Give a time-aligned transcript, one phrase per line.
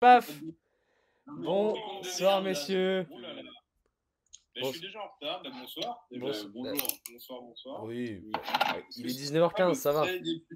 [0.00, 0.30] Paf
[1.26, 3.06] Bonsoir, messieurs.
[3.10, 3.42] Oh là là.
[4.54, 5.42] Ben, je suis déjà en retard.
[5.42, 6.06] Ben, bonsoir.
[6.10, 6.50] Eh ben, Bonsoir.
[6.54, 6.88] bonjour.
[7.12, 7.84] Bonsoir, bonsoir.
[7.84, 8.32] Oui, Oui.
[8.96, 10.12] il est Ce 19h15, sera ça va.
[10.12, 10.46] le début-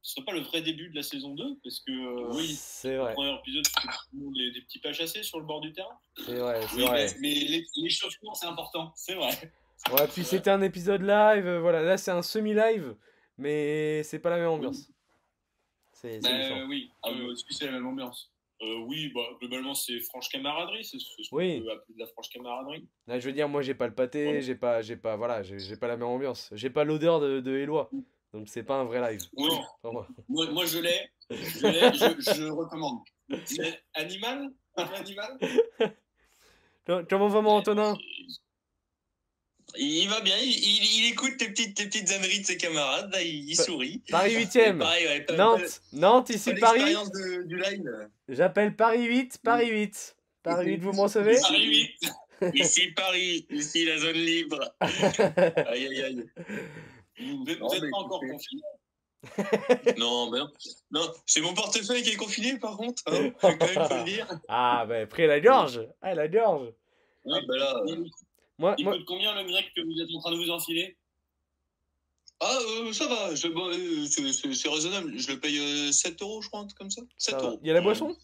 [0.00, 2.94] Ce serait pas le vrai début de la saison 2 parce que euh, oui, C'est
[2.94, 5.60] le vrai, premier épisode c'était tout le monde des, petits pas chassés sur le bord
[5.60, 5.98] du terrain.
[6.24, 7.06] c'est vrai, c'est Oui, vrai.
[7.20, 9.52] mais, mais les, les c'est important, c'est vrai.
[9.92, 12.96] Ouais, puis c'était un épisode live, euh, voilà, là c'est un semi-live,
[13.36, 14.88] mais c'est pas la même ambiance.
[16.00, 20.00] C'est Ben, oui, euh, est-ce que c'est la même ambiance euh, Oui, bah, globalement c'est
[20.00, 21.60] franche camaraderie, c'est ce qu'on Oui.
[21.60, 22.86] peut appeler de la franche camaraderie.
[23.06, 24.40] Là, je veux dire, moi j'ai pas le pâté, Ouais.
[24.42, 26.50] j'ai pas, j'ai pas, voilà, j'ai j'ai pas la même ambiance.
[26.52, 27.90] J'ai pas l'odeur de, de Éloi,
[28.32, 29.20] donc c'est pas un vrai live.
[29.36, 29.50] Oui,
[29.82, 30.08] pour moi.
[30.28, 33.00] moi, moi je l'ai, je l'ai, je, je recommande.
[33.44, 34.48] C'est animal?
[34.76, 35.38] Animal
[36.86, 37.94] Com- Comment va mon Antonin
[39.80, 43.12] Il va bien, il, il- il écoute tes petites, tes petites âneries de ses camarades,
[43.12, 44.02] là, il, il sourit.
[44.10, 46.80] Paris Et 8ème, pareil, ouais, Nantes, Nantes, ici Paris.
[46.94, 48.08] de- du live.
[48.28, 50.16] J'appelle Paris 8, Paris 8.
[50.42, 51.66] Paris 8, vous me recevez Paris
[52.42, 54.72] 8 Ici Paris, ici la zone libre.
[54.80, 56.24] Aïe aïe aïe.
[57.20, 58.32] Vous n'êtes Non, pas mais encore écoutez.
[58.32, 60.48] confiné Non, ben,
[60.92, 63.02] non, c'est mon portefeuille qui est confiné par contre.
[63.06, 64.28] Hein, quand même faut le dire.
[64.48, 65.80] Ah, bah, pris la gorge.
[66.00, 66.72] Ah, la gorge.
[67.30, 68.04] Ah, ben là, euh,
[68.58, 70.96] Moi, il moi, coûte combien le grec que vous êtes en train de vous enfiler?
[72.40, 75.16] Ah, euh, ça va, bon, euh, c'est- raisonnable.
[75.18, 77.02] Je le paye euh, 7 euros, je crois, comme ça.
[77.16, 77.46] 7 ça va.
[77.48, 77.58] euros.
[77.62, 78.16] Il y a la boisson?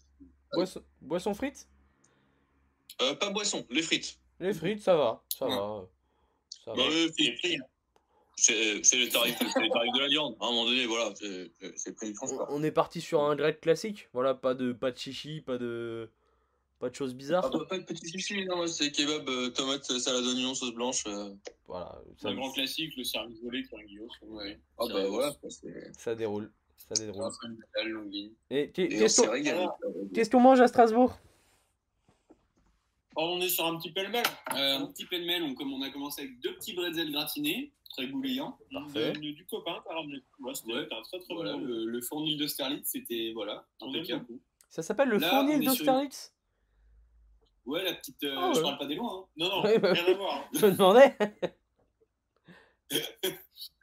[0.53, 1.67] Boisson, boisson frites
[3.01, 4.17] Euh, pas boisson, les frites.
[4.39, 5.21] Les frites, ça va.
[5.37, 5.55] Ça Ouais.
[5.55, 5.89] va.
[6.63, 6.77] Ça va.
[6.77, 7.09] Bah, euh,
[8.37, 10.35] c'est le tarif, c'est le tarif de la viande.
[10.39, 11.51] À un moment donné, voilà, c'est
[11.87, 14.07] le prix du On, on est parti sur un grec classique?
[14.13, 16.09] Voilà, pas de, pas de chichi, pas de,
[16.85, 17.49] pas de choses bizarres.
[17.51, 21.03] Ah, pas de petit chichi, non, c'est kebab, euh, tomate, salade oignon, sauce blanche.
[21.07, 21.33] euh.
[21.67, 24.07] Voilà, C'est ça, un grand classique, le service volé qui est un guillot.
[24.21, 24.59] Ouais.
[24.77, 25.33] Ah bah voilà,
[25.97, 26.51] ça déroule.
[26.77, 27.31] Ça déroule.
[28.51, 29.23] Et qu'est-ce
[30.15, 31.17] s'est qu'on mange à Strasbourg
[33.17, 34.25] Oh, on est sur un petit pêle-mêle.
[34.55, 38.07] Euh, un petit pêle-mêle, on, comme on a commencé avec deux petits bretzels gratinés, très
[38.09, 38.59] goulayants.
[38.71, 39.13] Parfait.
[39.13, 40.21] De- de- du copain, par exemple.
[40.41, 40.87] Ouais, c'était Ouais.
[40.91, 41.59] un très très Voilà, bon.
[41.61, 44.25] le, le fournil d'Austerlitz, c'était voilà, impeccable.
[44.69, 46.33] Ça s'appelle le Là, fournil sur une- d'Austerlitz?
[47.65, 48.23] Ouais, la petite.
[48.23, 48.55] euh, Ah ouais.
[48.55, 49.21] Je parle pas des loin.
[49.21, 49.29] Hein.
[49.37, 50.35] Non, non, Ouais, bah rien à voir.
[50.35, 50.49] hein.
[50.53, 51.15] Je me demandais.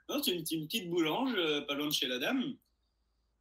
[0.09, 2.55] Non, c'est une, petite- une petite boulange, euh, pas loin de chez la dame.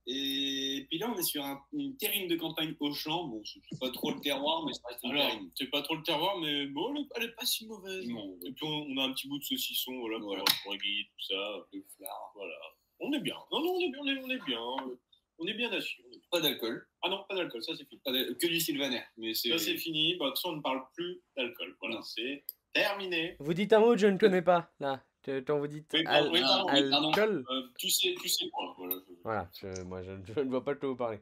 [0.07, 3.25] Et puis là, on est sur un- une terrine de campagne au champ.
[3.25, 5.51] Bon, c'est pas trop le terroir, mais ça reste une Alors, terrine.
[5.55, 8.07] c'est pas trop le terroir, mais bon, elle est, elle est pas si mauvaise.
[8.07, 8.37] Non.
[8.45, 10.43] Et puis on, on a un petit bout de saucisson, voilà, pour, Voilà.
[10.63, 11.67] pour égayer tout ça.
[11.73, 12.55] Le flard, voilà.
[13.01, 13.35] On est bien.
[13.51, 14.97] Non, non, on est bien, on est, on est bien.
[15.41, 15.97] On est bien est-
[16.29, 16.87] Pas d'alcool.
[17.01, 17.99] Ah non, pas d'alcool, ça c'est fini.
[18.05, 19.01] Pas que du sylvaner.
[19.17, 19.49] Mais c'est.
[19.49, 20.15] Ça c'est fini.
[20.17, 21.75] Bah, de toute façon, on ne parle plus d'alcool.
[21.81, 22.01] Voilà, Non.
[22.03, 22.43] c'est
[22.73, 23.35] terminé.
[23.39, 25.03] Vous dites un mot que je ne connais pas, là.
[25.23, 27.07] Que- Quand vous dites Oui, al- pardon, oui, pardon, oui, pardon.
[27.09, 27.45] alcool.
[27.49, 28.73] Euh, tu sais, tu sais quoi.
[28.77, 28.95] Voilà.
[29.23, 31.19] Voilà, je- moi je, je ne vois pas de quoi vous parler.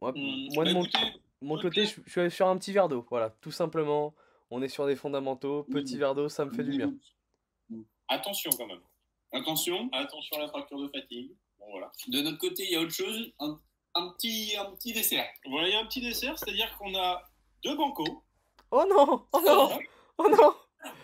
[0.00, 0.98] Moi, Hum, moi, de bah, mon, écoutez,
[1.42, 1.62] mon ok.
[1.62, 3.04] côté, je, je suis sur un petit verre d'eau.
[3.10, 4.14] Voilà, tout simplement.
[4.50, 5.64] On est sur des fondamentaux.
[5.64, 6.00] Petit Mhm.
[6.00, 6.94] verre d'eau, ça me fait du bien.
[8.08, 8.80] attention quand même.
[9.32, 9.88] Attention.
[9.92, 11.32] Attention à la fracture de fatigue.
[11.64, 11.90] Bon, voilà.
[12.08, 13.32] De notre côté, il y a autre chose.
[13.38, 13.58] Un,
[13.94, 15.26] un petit, un petit dessert.
[15.48, 17.22] Voilà, il y a un petit dessert, c'est-à-dire qu'on a
[17.62, 18.24] deux bancos.
[18.70, 19.78] Oh non Oh non
[20.18, 20.54] Oh non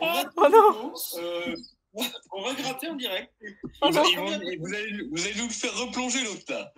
[0.00, 1.56] On va, Oh non euh,
[2.32, 3.32] on va gratter en direct.
[3.82, 6.72] Oh vous, allez, vous allez nous faire replonger l'autre là.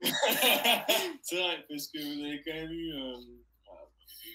[1.22, 3.18] c'est vrai, parce que vous avez quand même eu euh,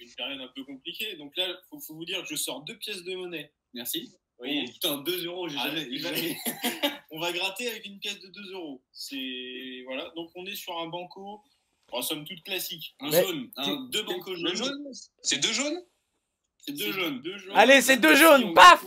[0.01, 1.15] une période un peu compliquée.
[1.15, 3.53] Donc là, il faut, faut vous dire que je sors deux pièces de monnaie.
[3.73, 4.13] Merci.
[4.41, 4.65] Oui.
[4.67, 6.37] Oh, putain, 2 euros, j'ai Ah, jamais.
[7.11, 8.81] on va gratter avec une pièce de 2 euros.
[8.91, 10.09] C'est voilà.
[10.15, 11.41] Donc on est sur un banco,
[11.91, 12.95] en somme toute classique.
[12.99, 13.51] Un Mais- jaune.
[13.57, 14.55] Un, deux bancos jaunes.
[14.55, 14.91] jaune
[15.21, 15.81] C'est deux jaunes?
[16.57, 17.55] C'est Deux jaunes, deux jaunes.
[17.55, 18.83] Allez, c'est deux jaunes, paf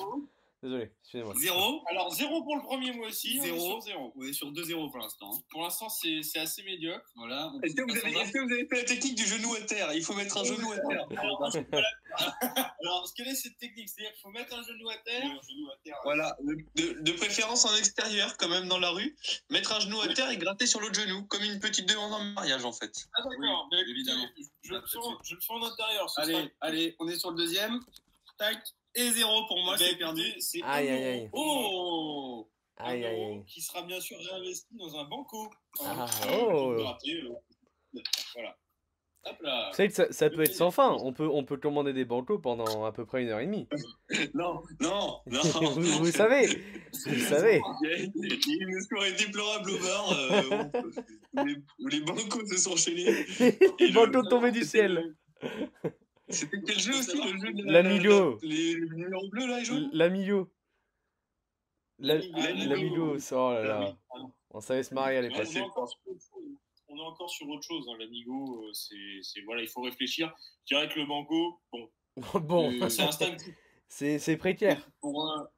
[0.64, 1.34] Désolé, excusez-moi.
[1.36, 1.84] Zéro.
[1.90, 3.36] Alors zéro pour le premier mois aussi.
[3.38, 3.60] on est Zéro.
[3.72, 4.12] sur zéro.
[4.16, 5.30] On est sur 2 zéros pour l'instant.
[5.34, 5.38] hein.
[5.50, 7.04] Pour l'instant, c'est c'est assez médiocre.
[7.16, 7.52] Voilà.
[7.54, 8.20] on Est-ce que, vous avez, bas.
[8.22, 9.92] est-ce que vous avez fait la technique du genou à terre?
[9.92, 11.06] Il faut mettre un genou à terre.
[12.80, 15.22] Alors, quelle est cette technique C'est-à-dire qu'il faut mettre un genou à terre.
[15.24, 15.96] Un genou à terre.
[16.04, 19.14] Voilà, de, de préférence en extérieur, quand même dans la rue.
[19.50, 22.24] Mettre un genou à terre et gratter sur l'autre genou, comme une petite demande en
[22.32, 23.06] mariage en fait.
[23.12, 24.26] Ah d'accord, Oui, évidemment.
[24.36, 26.08] Je, je le sens, je le sens en intérieur.
[26.08, 27.80] ce Allez, allez, on est sur le deuxième.
[28.38, 28.58] Tac.
[28.96, 30.22] Et zéro pour moi, Ben, c'est perdu.
[30.40, 31.10] C'est Aïe, un aïe, euro.
[31.12, 31.30] aïe.
[31.32, 33.44] Oh Aïe, aïe, aïe.
[33.46, 35.50] Qui sera bien sûr réinvesti dans un banco.
[35.80, 36.72] Ah, Euh, oh.
[36.72, 38.00] euh,
[38.34, 38.56] Voilà.
[39.26, 39.68] Hop là.
[39.70, 40.90] Vous savez que ça, ça peut être sans fin.
[41.00, 43.66] On peut, on peut commander des bancos pendant à peu près une heure et demie.
[44.34, 45.40] Non, non, non.
[45.72, 46.46] vous, vous savez,
[47.06, 47.62] vous savez.
[47.82, 50.64] Il eu une soirée déplorable au bar euh,
[51.32, 53.24] où, les, où les bancos se sont enchaînés.
[53.80, 55.14] Les bancos tombés du ciel.
[56.28, 58.38] C'était quel jeu aussi le jeu de L'Amigo.
[58.42, 60.50] Les, les numéros bleus là, jaunes L'amigo.
[61.98, 62.68] La- L'Amigo.
[62.68, 63.96] L'amigo, oh là là.
[64.50, 65.46] On savait se marier à l'époque.
[65.46, 66.44] on, est encore sur autre chose.
[66.88, 67.88] On est encore sur autre chose.
[67.88, 67.96] Hein.
[67.98, 70.34] L'amigo, euh, c'est, c'est- voilà, il faut réfléchir.
[70.66, 71.90] Je dirais que le banco, bon,
[72.40, 73.54] bon, Euh, c'est instinctif.
[73.88, 74.88] c'est c'est précaire.
[75.00, 75.48] Pour un-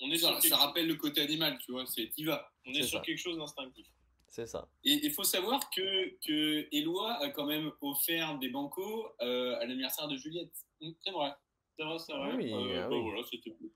[0.00, 2.48] On est sur, ça, quelque, ça rappelle le côté animal, tu vois, c'est t'y vas.
[2.66, 3.04] on est C'est sur ça.
[3.04, 3.86] quelque chose d'instinctif.
[4.28, 4.68] C'est ça.
[4.84, 9.64] Et il faut savoir que, que Eloi a quand même offert des bancos euh, à
[9.66, 10.52] l'anniversaire de Juliette.
[10.80, 11.30] Mm, C'est vrai.
[11.76, 12.34] C'est vrai, c'est vrai.
[12.36, 13.02] Oui, Euh, ah bah oui.
[13.02, 13.72] voilà, c'était tout.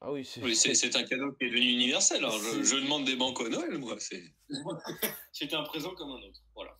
[0.00, 0.42] Ah oui, c'est.
[0.42, 2.24] Oui, c'est c'est un cadeau qui est devenu universel.
[2.24, 2.30] hein.
[2.30, 3.96] Je, je demande des banques au Noël, moi.
[3.98, 4.22] c'est-
[5.32, 6.40] C'était un présent comme un autre.
[6.54, 6.76] Voilà.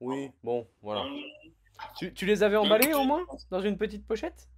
[0.00, 1.04] Oui, bon, voilà.
[1.04, 1.20] Euh,
[1.98, 4.48] Tu, tu les avais emballés euh, au moins Dans une petite pochette?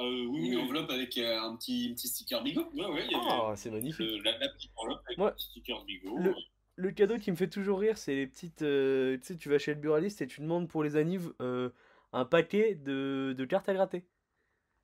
[0.00, 2.66] Euh, oui, Une enveloppe avec euh, un petit, un petit sticker bigot.
[2.74, 4.00] Ouais, ouais, Ah, c'est magnifique.
[4.06, 5.30] le- la, la petite enveloppe avec Ouais.
[5.30, 6.18] le sticker Bigo.
[6.18, 6.34] Le-
[6.76, 8.62] Le cadeau qui me fait toujours rire, c'est les petites.
[8.62, 11.70] euh, tu sais, tu vas chez le buraliste et tu demandes pour les annives euh,
[12.12, 14.04] un paquet de, de cartes à gratter.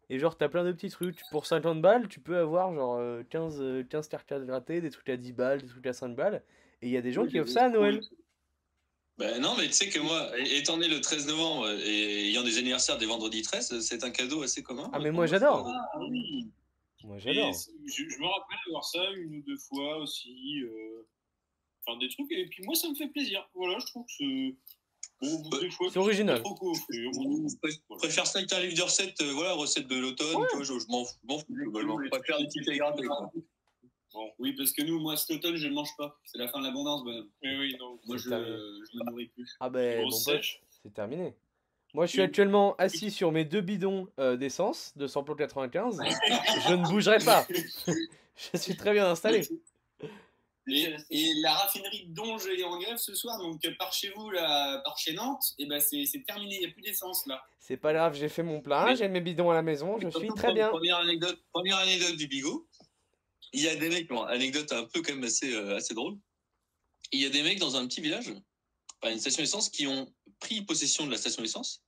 [0.09, 1.21] Et genre, t'as plein de petits trucs.
[1.33, 4.91] Pour 50 balles, tu peux avoir genre euh, 15, euh, 15 cartes à gratter, des
[4.91, 6.43] trucs à 10 balles, des trucs à 5 balles.
[6.83, 8.01] Et il y a des gens qui offrent ça à Noël.
[9.21, 12.57] Ben non, mais tu sais que moi, étant né le 13 novembre et ayant des
[12.57, 14.89] anniversaires des vendredis 13, c'est un cadeau assez commun.
[14.95, 15.69] Ah, mais moi, j'adore.
[15.69, 16.49] Ah oui.
[17.05, 17.53] Moi, j'adore.
[17.87, 20.63] je, je me rappelle avoir ça une ou deux fois aussi.
[20.65, 21.07] euh,
[21.87, 22.31] Enfin, des trucs.
[22.33, 23.47] Et puis moi, ça me fait plaisir.
[23.55, 24.57] Voilà, je trouve que c'est.
[25.23, 25.59] Bon, Bah,
[25.91, 26.43] c'est original.
[26.43, 26.73] trop.
[26.91, 30.37] Je pré- préfère ça que t'as un livre de recettes, euh, voilà, recettes de l'automne,
[30.51, 31.99] tu vois, je, je m'en fous, je m'en fous globalement.
[32.03, 33.31] Je préfère des petites quoi.
[34.13, 34.31] Bon.
[34.39, 36.19] Oui, parce que nous, moi, cet automne, je ne mange pas.
[36.25, 37.29] C'est la fin de l'abondance, bonhomme.
[37.43, 38.01] Mais oui, donc.
[38.07, 38.57] Moi, C'est je terminé.
[38.93, 39.57] je me nourris plus.
[39.61, 41.35] Ah, ben, c'est terminé.
[41.93, 46.01] Moi, je suis actuellement assis sur mes deux bidons euh, d'essence de samplon 95.
[46.69, 47.47] je ne bougerai pas.
[48.53, 49.43] je suis très bien installé.
[50.69, 54.13] Et, et la raffinerie de Donge est en grève ce soir, donc euh, par chez
[54.15, 57.43] vous, là, par chez Nantes, et ben c'est terminé, il n'y a plus d'essence là.
[57.59, 60.29] C'est pas grave, j'ai fait mon plein, j'ai mes bidons à la maison, je suis
[60.29, 60.69] très bien.
[60.69, 62.69] Première anecdote, première anecdote du bigot.
[63.53, 66.17] Il y a des mecs, bon, anecdote un peu quand même assez, euh, assez drôle.
[67.13, 68.33] Il y a des mecs dans un petit village,
[69.03, 71.83] à une station d'essence, qui ont pris possession de la station d'essence.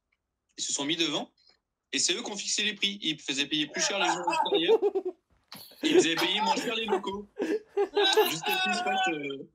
[0.58, 1.32] Ils se sont mis devant.
[1.92, 2.98] Et c'est eux qui ont fixé les prix.
[3.02, 4.80] Ils faisaient payer plus cher les gens extérieurs.
[5.84, 7.28] Ils faisaient payer moins cher les locaux.
[7.40, 9.48] Ce qu'il se passe,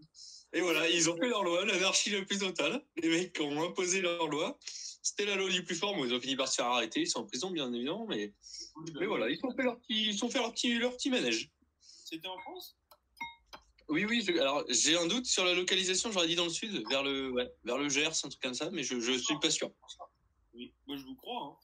[0.54, 2.84] Et voilà, ils ont fait leur loi, l'anarchie la plus totale.
[3.02, 4.58] Les mecs ont imposé leur loi.
[5.02, 5.96] C'était la loi du plus fort.
[5.96, 7.02] Bon, ils ont fini par se faire arrêter.
[7.02, 8.06] Ils sont en prison, bien évidemment.
[8.08, 8.34] Mais,
[9.00, 11.50] mais voilà, ils ont fait leur ils ont fait leur petit, leur petit manège.
[12.10, 12.78] C'était en France?
[13.90, 14.22] Oui, oui.
[14.26, 16.10] je- alors, j'ai un doute sur la localisation.
[16.12, 18.70] J'aurais dit dans le sud, vers le, ouais, vers le Gers, un truc comme ça.
[18.72, 19.70] Mais je, je suis pas sûr.
[20.54, 20.74] Oui.
[20.88, 21.44] Moi, je vous crois.
[21.44, 21.58] Hein.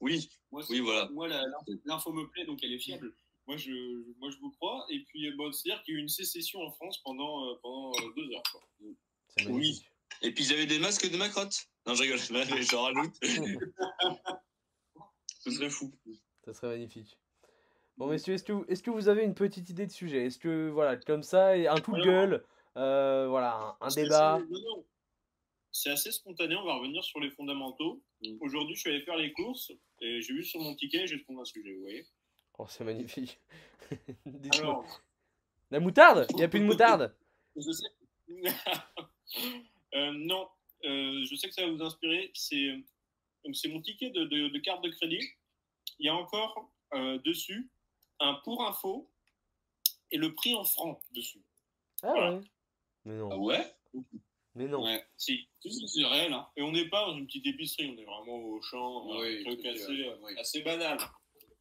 [0.00, 1.08] Oui, Moi, oui, voilà.
[1.12, 1.44] moi la-
[1.84, 3.14] l'info me plaît, donc elle est fiable.
[3.46, 3.70] Moi, je,
[4.18, 4.84] moi, je vous crois.
[4.88, 7.54] Et puis, euh, bon, c'est-à-dire qu'il y a eu une sécession en France pendant, euh,
[7.62, 8.42] pendant euh, deux heures.
[8.50, 8.62] Quoi.
[9.44, 9.86] Magnifique.
[10.22, 11.68] Et puis, ils avaient des masques de macrotte.
[11.86, 12.18] Non, je rigole.
[12.70, 13.14] J'en rajoute.
[15.38, 15.92] Ce serait fou.
[16.44, 17.16] Ça serait magnifique.
[17.98, 20.26] Bon, messieurs, est-ce que, vous- est-ce que vous avez une petite idée de sujet?
[20.26, 22.44] Est-ce que, voilà, comme ça, un coup de gueule,
[22.76, 24.40] euh, voilà, un, un débat?
[24.50, 24.84] non.
[25.74, 28.02] C'est assez spontané, on va revenir sur les fondamentaux.
[28.40, 29.72] Aujourd'hui, je suis allé faire les courses
[30.02, 32.06] et j'ai vu sur mon ticket, j'ai trouvé un sujet, vous voyez.
[32.58, 33.40] Oh, c'est magnifique.
[34.52, 34.84] Alors,
[35.70, 36.26] La moutarde?
[36.30, 37.14] Il n'y a plus de moutarde?
[37.56, 37.86] Je sais.
[39.94, 40.48] Euh, non,
[40.84, 42.30] euh, je sais que ça va vous inspirer.
[42.34, 42.82] C'est
[43.44, 45.20] donc c'est mon ticket de, de- de carte de crédit.
[45.98, 47.70] Il y a encore euh, dessus
[48.22, 49.10] un pour info
[50.10, 51.42] et le prix en francs dessus.
[52.02, 52.32] Ah Voilà.
[52.34, 52.40] ouais
[53.04, 53.74] Mais Ah non, ouais?
[54.54, 54.84] Mais non.
[54.84, 55.48] Ouais, si.
[55.62, 56.32] C'est réel.
[56.32, 56.46] Hein.
[56.56, 59.44] Et on n'est pas dans une petite épicerie, on est vraiment au champ, Oui, un
[59.44, 59.86] truc assez,
[60.22, 60.38] oui.
[60.38, 60.98] assez banal.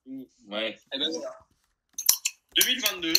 [0.06, 0.78] Ouais.
[0.94, 1.32] Eh ben, voilà.
[2.58, 3.14] 2022,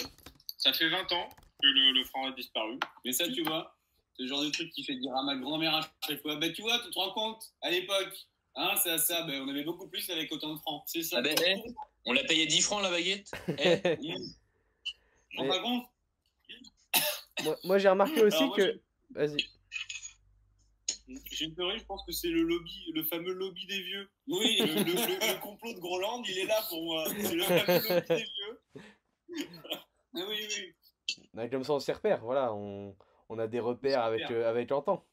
[0.58, 1.28] ça fait 20 ans
[1.62, 2.78] que le, le franc a disparu.
[3.04, 3.74] Mais ça, tu vois,
[4.14, 6.50] c'est le genre de truc qui fait dire à ma grand-mère à chaque fois Bah,
[6.50, 9.64] tu vois, tu te rends compte, à l'époque, hein, c'est à ça, ben, on avait
[9.64, 10.82] beaucoup plus avec autant de francs.
[10.86, 11.18] C'est ça.
[11.18, 11.62] Ah ben, eh,
[12.04, 13.80] on l'a payé 10 francs la baguette Eh,
[15.38, 15.48] Mais-
[17.44, 18.80] moi, moi, j'ai remarqué aussi moi, que.
[19.10, 19.36] Vas-y.
[21.30, 24.08] J'ai une théorie, je pense que c'est le lobby, le fameux lobby des vieux.
[24.28, 27.04] Oui, Le, le- le- le complot de Groland, il est là pour moi.
[27.08, 28.60] C'est le fameux lobby des vieux.
[30.14, 30.74] ah oui, oui.
[31.34, 32.20] Bah, comme ça, on s'y repère.
[32.22, 32.94] Voilà, on,
[33.28, 35.04] on a des repères avec, euh, avec le temps.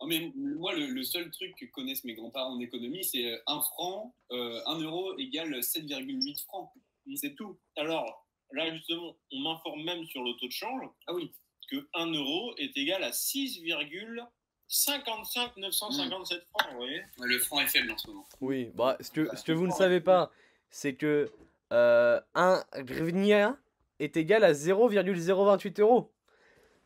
[0.00, 3.60] Oh, mais moi, le, le seul truc que connaissent mes grands-parents en économie, c'est 1
[3.60, 6.70] franc, euh, 1 euro égale 7,8 francs.
[7.14, 7.58] C'est tout.
[7.76, 11.30] Alors, là, justement, on m'informe même sur le taux de change Ah oui.
[11.70, 17.92] que 1 euro est égal à 6,55 957 francs, vous voyez Le franc est faible
[17.92, 18.26] en ce moment.
[18.40, 20.30] Oui, bah, ce que, ce que vous ne savez pas,
[20.70, 21.30] c'est que
[21.72, 23.56] euh, un grivnia
[23.98, 26.10] est égal à 0,028 euros.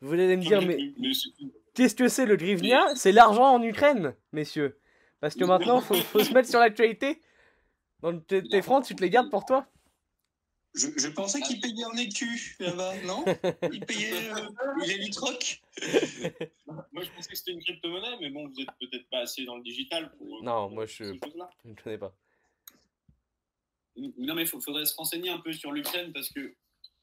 [0.01, 0.77] Vous allez me dire, mais.
[1.77, 4.79] Qu'est-ce que c'est le grivnia C'est l'argent en Ukraine, messieurs.
[5.19, 7.21] Parce que maintenant, faut, faut se mettre sur l'actualité.
[8.01, 9.67] Donc tes, tes francs, tu te les gardes pour toi
[10.75, 13.23] Je, je pensais qu'il payait en écu là-bas, non
[13.71, 14.47] Il payait euh,
[14.85, 15.61] les litrocs
[16.91, 19.55] Moi, je pensais que c'était une crypto-monnaie, mais bon, vous êtes peut-être pas assez dans
[19.57, 20.43] le digital pour.
[20.43, 21.13] Non, pour moi, ces je-
[21.65, 22.13] ne connais pas.
[24.17, 26.55] Non, mais il faudrait se renseigner un peu sur l'Ukraine parce que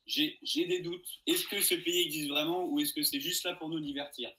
[0.07, 1.09] j'ai j'ai des doutes.
[1.27, 4.31] Est-ce que ce pays existe vraiment ou est-ce que c'est juste là pour nous divertir?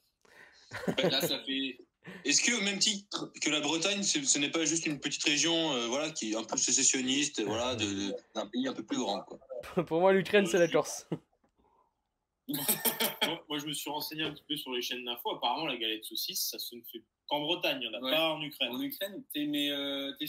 [1.02, 1.78] Là, ça fait.
[2.24, 5.24] Est-ce que, au même titre que la Bretagne, ce, ce n'est pas juste une petite
[5.24, 8.84] région euh, voilà, qui est un peu sécessionniste voilà, de- de- d'un pays un peu
[8.84, 9.38] plus grand quoi?
[9.86, 11.06] Pour moi, l'Ukraine, c'est la Corse.
[12.48, 15.34] moi, moi, je me suis renseigné un petit peu sur les chaînes d'infos.
[15.34, 18.12] Apparemment, la galette saucisse, ça se ne fait qu'en Bretagne, il n'y en a Ouais.
[18.12, 18.70] pas en Ukraine.
[18.72, 20.26] En Ukraine, t'es mais euh, t'es-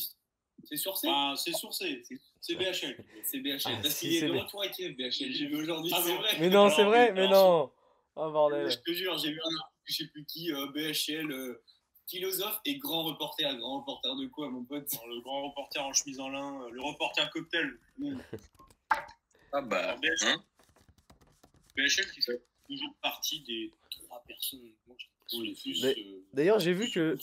[0.64, 1.08] c'est sourcé?
[1.08, 2.98] Enfin, c'est sourcé, c'est- c'est BHL.
[3.24, 3.60] C'est BHL.
[3.66, 5.32] Ah, Parce si, qu'il est c'est de B- retour à Kiev, BHL.
[5.32, 5.92] J'ai vu aujourd'hui.
[5.96, 6.38] Ah, c'est vrai.
[6.40, 7.72] Mais non, c'est vrai, mais non.
[8.16, 8.72] Oh bordel.
[8.72, 11.62] Je te jure, j'ai vu un article, je sais plus qui, euh, BHL, euh,
[12.08, 13.56] philosophe et grand reporter.
[13.58, 14.92] Grand reporter de quoi, mon pote?
[15.08, 17.78] Le grand reporter en chemise en lin, euh, le reporter cocktail.
[19.54, 20.44] Ah bah, Alors, BHL, hein?
[21.78, 24.60] BHL qui fait toujours partie des trois personnes
[25.34, 25.94] euh,
[26.34, 27.18] D'ailleurs, j'ai vu que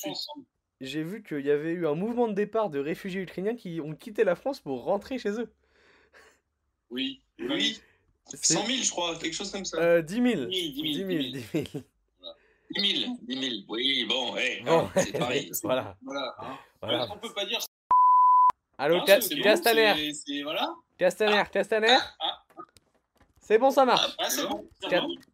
[0.81, 3.95] j'ai vu qu'il y avait eu un mouvement de départ de réfugiés ukrainiens qui ont
[3.95, 5.53] quitté la France pour rentrer chez eux.
[6.91, 7.79] Oui, Oui,
[8.27, 9.77] C'est 100 000, je crois, quelque chose comme ça.
[9.79, 10.27] euh, 10 000.
[10.27, 10.85] 10 000, 10 000.
[10.85, 11.85] 10 000, 10 000.
[12.71, 13.55] 10 000, 10 000.
[13.69, 15.51] Oui, bon, hey, Bon, c'est pareil.
[15.63, 15.97] voilà.
[16.03, 16.35] Voilà.
[16.41, 16.59] hein.
[16.81, 17.07] voilà.
[17.13, 17.59] On peut pas dire.
[18.79, 19.03] Allô.
[19.05, 20.75] Castaner, Voilà.
[20.99, 21.97] Castaner, Castaner.
[22.21, 22.43] ah.
[23.41, 24.15] C'est bon, ça marche.
[24.19, 24.67] Ah, c'est bon.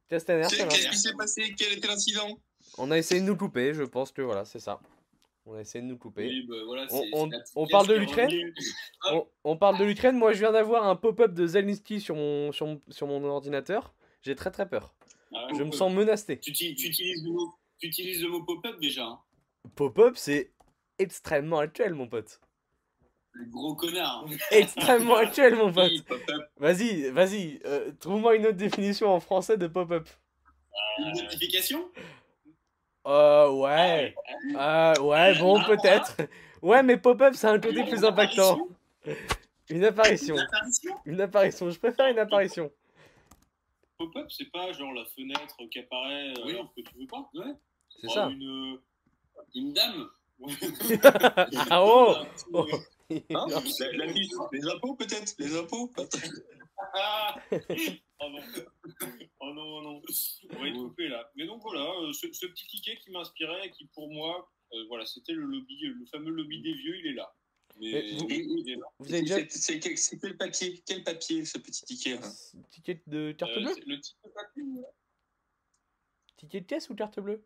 [0.09, 0.77] Castaner, ça marche.
[0.79, 1.55] Qu'est-ce qui s'est passé?
[1.57, 2.39] Quel était l'incident?
[2.79, 4.81] On a essayé de nous couper, je pense que voilà, c'est ça.
[5.47, 6.27] On a essayé de nous couper.
[6.27, 8.31] Oui, bah, voilà, On- on- parle de l'Ukraine?
[9.11, 10.17] On, on parle de l'Ukraine?
[10.17, 13.93] Moi, je viens d'avoir un pop-up de Zelensky sur mon, sur mon, sur mon ordinateur.
[14.23, 14.93] J'ai très très peur.
[15.35, 15.75] Ah, Je me Pop-up.
[15.75, 16.39] sens menacé.
[16.39, 19.05] Tu, uti- tu utilises le mot, tu utilises le mot pop-up déjà.
[19.05, 19.21] hein.
[19.77, 20.51] Pop-up, c'est
[20.99, 22.41] extrêmement actuel, mon pote.
[23.33, 24.27] Le gros connard.
[24.51, 25.93] Extrêmement actuel, mon pote.
[25.93, 26.05] Oui.
[26.57, 27.61] Vas-y, vas-y.
[27.65, 30.09] euh, Trouve-moi une autre définition en français de pop-up.
[30.99, 31.89] Une notification?
[33.07, 34.15] Euh, ouais.
[34.57, 36.17] Euh, ouais, bon, peut-être.
[36.61, 38.59] Ouais, mais pop-up, c'est un côté plus impactant.
[39.69, 40.35] Une apparition.
[40.35, 40.95] Une apparition?
[41.07, 41.71] Une apparition.
[41.71, 42.71] Je préfère une apparition.
[44.01, 46.53] Pop-up, c'est pas genre la fenêtre qui apparaît euh, Oui.
[46.55, 47.29] alors que tu veux pas.
[47.35, 47.53] Ouais.
[47.91, 48.29] C'est Oh, ça.
[48.31, 48.75] Une...
[48.75, 48.83] euh,
[49.55, 50.09] Une dame
[51.71, 52.15] ah oh,
[52.55, 52.67] oh.
[53.11, 55.35] Hein la, la liste, les impôts peut-être?
[55.39, 55.93] Les impôts
[56.95, 58.39] Ah oh non.
[59.41, 60.03] oh non, oh non.
[60.51, 61.31] On va être coupé là.
[61.37, 64.85] Mais donc voilà, euh, ce, ce petit ticket qui m'inspirait et qui pour moi, euh,
[64.89, 67.31] voilà, c'était le lobby, le fameux lobby des vieux, il est là.
[67.81, 68.25] Mais vous-
[69.09, 72.33] avez déjà C'est quel, papier Quel papier ce petit ticket hein
[72.71, 74.63] ticket de carte Euh, bleue le ticket papier,
[76.37, 77.45] Ticket de caisse ou carte bleue?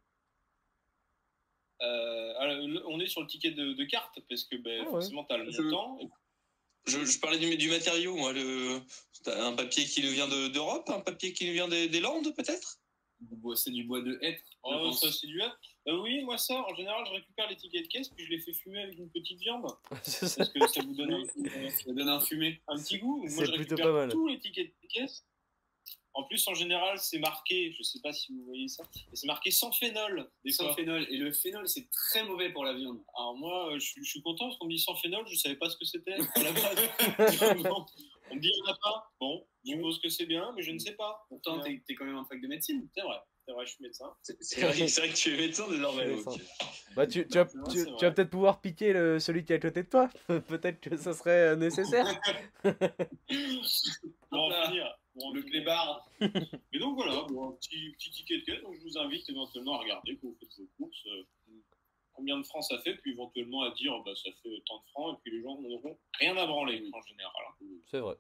[1.83, 4.85] Euh, alors, le- on est sur le ticket de, de carte parce que ben, Ah
[4.85, 4.91] ouais.
[4.91, 5.99] forcément tu as le Je- montant.
[6.87, 8.33] je, je parlais du, du matériau, moi.
[8.33, 8.81] Le,
[9.27, 12.35] un papier qui nous vient de- d'Europe, un papier qui nous vient des, des Landes,
[12.35, 12.81] peut-être?
[13.31, 14.43] Du bois- C'est du bois de hêtre.
[14.63, 15.59] Oh, ça c'est du hêtre.
[15.89, 18.39] Euh, oui, moi ça, en général, je récupère les tickets de caisse puis je les
[18.41, 21.25] fais fumer avec une petite viande parce que ça vous donne un,
[21.71, 22.61] Ça donne un fumé.
[22.69, 23.19] un petit goût.
[23.19, 24.11] Moi, C'est je plutôt récupère pas mal.
[24.11, 25.25] tous les tickets de caisse.
[26.17, 29.27] En plus, en général, c'est marqué, je sais pas si vous voyez ça, mais c'est
[29.27, 30.31] marqué sans phénol.
[30.45, 30.75] Des Sans fois.
[30.77, 31.05] phénol.
[31.11, 33.03] Et le phénol, c'est très mauvais pour la viande.
[33.19, 35.35] Alors moi, euh, je, suis- je suis content parce qu'on me dit sans phénol, je
[35.35, 39.11] savais pas ce que c'était on me dit il n'y en a pas.
[39.21, 41.25] Bon, je suppose que c'est bien, mais je ne sais pas.
[41.29, 42.89] Pourtant, t'es es quand même en fac de médecine.
[42.95, 43.17] C'est vrai,
[43.47, 44.15] c'est vrai, je suis médecin.
[44.23, 46.07] C'est vrai, c'est vrai que tu es médecin désormais.
[46.07, 46.31] Médecin.
[46.31, 46.41] donc.
[46.95, 49.83] Bah, tu, tu vas, tu- tu peut-être pouvoir piquer le, celui qui est à côté
[49.83, 50.09] de toi.
[50.49, 52.07] peut-être que ça serait euh, nécessaire.
[52.63, 54.67] Pour en Hop là.
[54.69, 54.99] finir.
[55.23, 56.09] en Le clébard.
[56.73, 58.63] Et donc voilà, bon, un petit, petit ticket de caisse.
[58.63, 61.03] Donc je vous invite éventuellement à regarder quand vous faites vos courses.
[61.07, 61.23] euh,
[62.15, 65.17] combien de francs ça fait, puis éventuellement à dire bah, ça fait tant de francs,
[65.19, 67.33] et puis les gens n'auront rien à branler en général.
[67.49, 67.67] hein.
[67.91, 68.17] C'est vrai.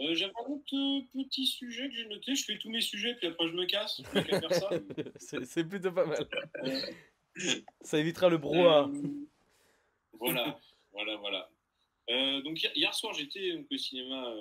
[0.00, 2.34] Euh, J'avais un autre euh, petit sujet que j'ai noté.
[2.34, 4.02] Je fais tous mes sujets, puis après je me casse.
[5.46, 6.28] C'est plutôt pas mal.
[7.82, 8.88] Ça évitera le brouhaha.
[8.88, 9.02] Euh,
[10.14, 10.58] voilà,
[10.92, 11.50] voilà, voilà.
[12.10, 14.34] Euh, donc hier, soir, j'étais au cinéma.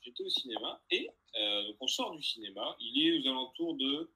[0.00, 2.76] j'étais au cinéma et donc on sort du cinéma.
[2.80, 4.10] Il est aux alentours de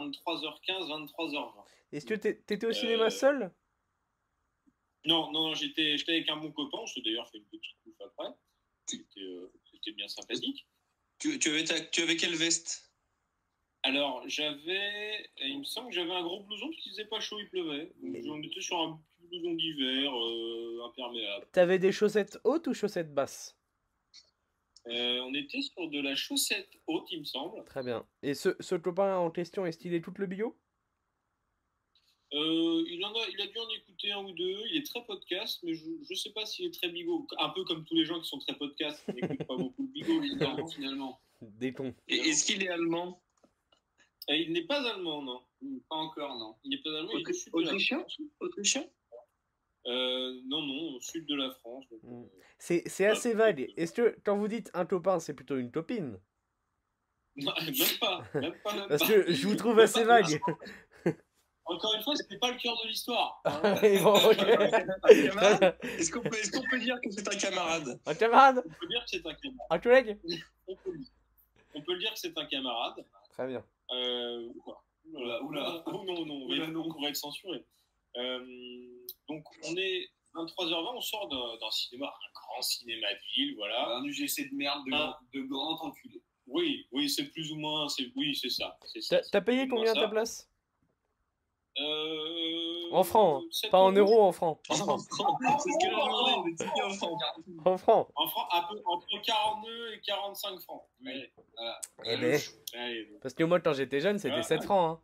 [0.00, 1.64] 23h15, 23h20.
[1.92, 3.50] Est-ce que t'étais au cinéma Euh, seul?
[5.06, 6.78] Non, non, non, j'étais, j'étais avec un bon copain.
[6.80, 8.32] On s'est d'ailleurs fait une petite bouffe après.
[8.86, 10.66] C'était, euh, c'était bien sympathique.
[11.18, 12.90] Tu, tu, avais ta- tu avais quelle veste?
[13.82, 17.38] Alors, j'avais, il me semble que j'avais un gros blouson parce qu'il faisait pas chaud,
[17.38, 17.92] il pleuvait.
[18.02, 21.46] Donc, on était sur un petit blouson d'hiver euh, imperméable.
[21.52, 23.56] T'avais des chaussettes hautes ou chaussettes basses?
[24.86, 27.64] Euh, on était sur de la chaussette haute, il me semble.
[27.64, 28.06] Très bien.
[28.22, 30.56] Et ce, ce copain en question est stylé tout le bio?
[32.34, 34.58] Euh, il, en a, il a dû en écouter un ou deux.
[34.70, 37.26] Il est très podcast, mais je ne sais pas s'il est très bigot.
[37.38, 39.88] Un peu comme tous les gens qui sont très podcast, ils n'écoutent pas beaucoup le
[39.88, 40.66] bigot, finalement.
[40.74, 41.20] finalement.
[41.40, 41.94] Des tons.
[42.08, 43.22] Et Est-ce qu'il est allemand?
[44.28, 45.42] Et il n'est pas allemand, non.
[45.88, 46.56] Pas encore, non.
[46.64, 48.04] Il n'est pas allemand, est Autrichien?
[48.40, 48.84] Autrichien
[49.86, 51.84] Euh, non, non, au sud de la France.
[52.02, 52.22] Mm.
[52.22, 52.26] euh,
[52.58, 53.70] C'est c'est assez vague.
[53.76, 56.18] Est-ce que quand vous dites un topin, c'est plutôt une topine?
[57.36, 58.22] Non, même pas.
[58.34, 59.08] Même pas, même Parce pas.
[59.08, 60.40] que je vous trouve Même assez vague.
[61.66, 63.42] Encore une fois, c'était pas le cœur de l'histoire.
[63.82, 64.38] Et bon, ok.
[64.38, 65.78] Un camarade?
[65.82, 68.00] Est-ce qu'on peut, est-ce qu'on peut dire que c'est un camarade?
[68.04, 68.62] Un camarade?
[68.66, 69.66] On peut dire que c'est un camarade.
[69.70, 70.18] Un collègue?
[70.68, 70.92] On peut,
[71.74, 73.02] on peut dire que c'est un camarade.
[73.30, 73.64] Très bien.
[73.92, 75.82] Euh, oula, oula, oula.
[75.86, 76.86] Oh non, non, Oula, mais non.
[76.96, 77.64] on va être censuré.
[78.16, 78.38] Euh,
[79.28, 83.96] donc, on est 23h20, on sort d'un cinéma, un grand cinéma de ville, voilà.
[83.96, 85.18] Un UGC de merde de, Ah.
[85.32, 86.22] de grand enculé.
[86.46, 88.76] Oui, oui, c'est plus ou moins, c'est oui, c'est ça.
[88.84, 90.02] c'est ça, T'as payé combien ça.
[90.02, 90.48] ta place?
[91.76, 93.68] Euh, En francs, hein.
[93.70, 94.60] Pas en euros, en francs.
[94.68, 95.00] En francs.
[95.10, 95.68] en francs.
[97.64, 98.08] En francs.
[98.14, 100.82] Entre 42 et 45 francs.
[101.00, 101.80] Voilà.
[102.04, 102.40] Eh ben,
[102.74, 104.42] Allez, parce que moi, quand j'étais jeune, c'était Ah.
[104.42, 104.98] 7 francs.
[104.98, 105.00] Hein.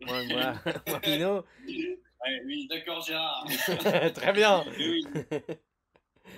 [0.06, 0.54] Moi, moi,
[1.02, 1.44] Pino.
[2.44, 3.46] Oui, D'accord, Gérard.
[4.14, 4.64] Très bien.
[4.78, 5.04] oui.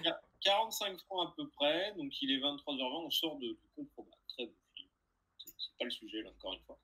[0.02, 0.10] Qu-
[0.42, 4.10] 45 francs à peu près, donc il est 23h20, on sort de, de compromat.
[4.28, 4.88] Très bon film.
[5.56, 6.78] C'est pas le sujet, là, encore une fois.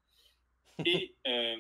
[0.87, 1.57] Et euh,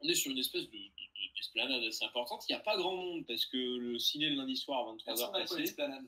[0.00, 2.44] on est sur une espèce de, de- de- d'esplanade assez importante.
[2.48, 5.04] Il n'y a pas grand monde parce que le ciné le lundi soir à 23h
[5.04, 5.60] Personne n'a quoi passé.
[5.60, 6.04] l'esplanade.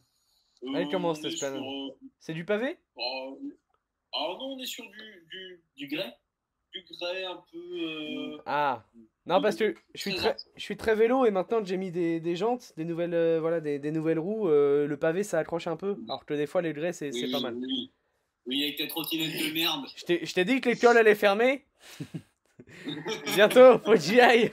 [0.65, 1.73] Euh, Elle commence, on cette est sur, esplanade.
[1.73, 2.77] euh, C'est du pavé?
[2.97, 3.39] Oh,
[4.13, 6.19] ah non, on est sur du, du, Du grès
[6.79, 7.59] grès un peu.
[7.59, 8.85] euh, Ah.
[9.27, 11.93] Non, parce que je suis très, je suis très vélo et maintenant que j'ai mis
[11.93, 15.39] des, des jantes, des nouvelles, euh, voilà, des, des nouvelles roues, euh, le pavé ça
[15.39, 15.97] accroche un peu.
[16.09, 17.55] Alors que des fois, les grès c'est oui, pas mal.
[17.55, 17.93] Oui,
[18.47, 19.85] Oui, avec ta trottinette de merde.
[19.97, 21.65] Je t'ai dit que l'école allait fermer.
[23.35, 24.53] Bientôt, faut que j'y aille.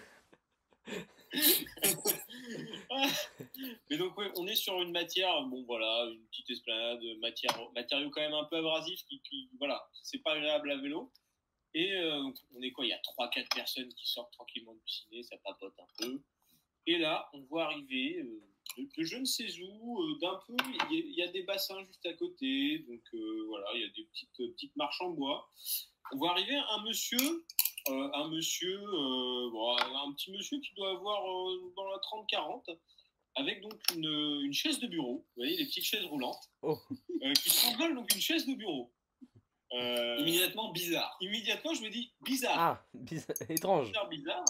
[3.89, 8.09] Mais donc, ouais, on est sur une matière, bon voilà, une petite esplanade, matière, matériaux
[8.09, 11.11] quand même un peu abrasifs, qui, qui voilà, c'est pas agréable à vélo.
[11.73, 12.23] Et euh,
[12.55, 12.85] on est quoi?
[12.85, 16.21] Il y a 3-4 personnes qui sortent tranquillement du ciné, ça papote un peu.
[16.87, 18.41] Et là, on voit arriver euh,
[18.77, 20.55] de, de je ne sais où, euh, d'un peu,
[20.89, 23.81] il y, a- il y a des bassins juste à côté, donc euh, voilà, il
[23.81, 25.49] y a des petites, petites marches en bois.
[26.13, 27.45] On voit arriver un monsieur,
[27.89, 28.79] un monsieur,
[29.51, 31.21] bon, un petit monsieur qui doit avoir
[31.75, 32.77] dans la 30-40,
[33.35, 34.05] avec donc une,
[34.45, 36.77] une chaise de bureau, vous voyez, les petites chaises roulantes, Oh.
[37.43, 38.91] qui se remballe donc une chaise de bureau.
[39.73, 41.17] Euh, Immédiatement bizarre.
[41.21, 43.87] immédiatement, je me dis, bizarre Ah, bizarre- étrange.
[43.87, 44.45] bizarre, bizarre.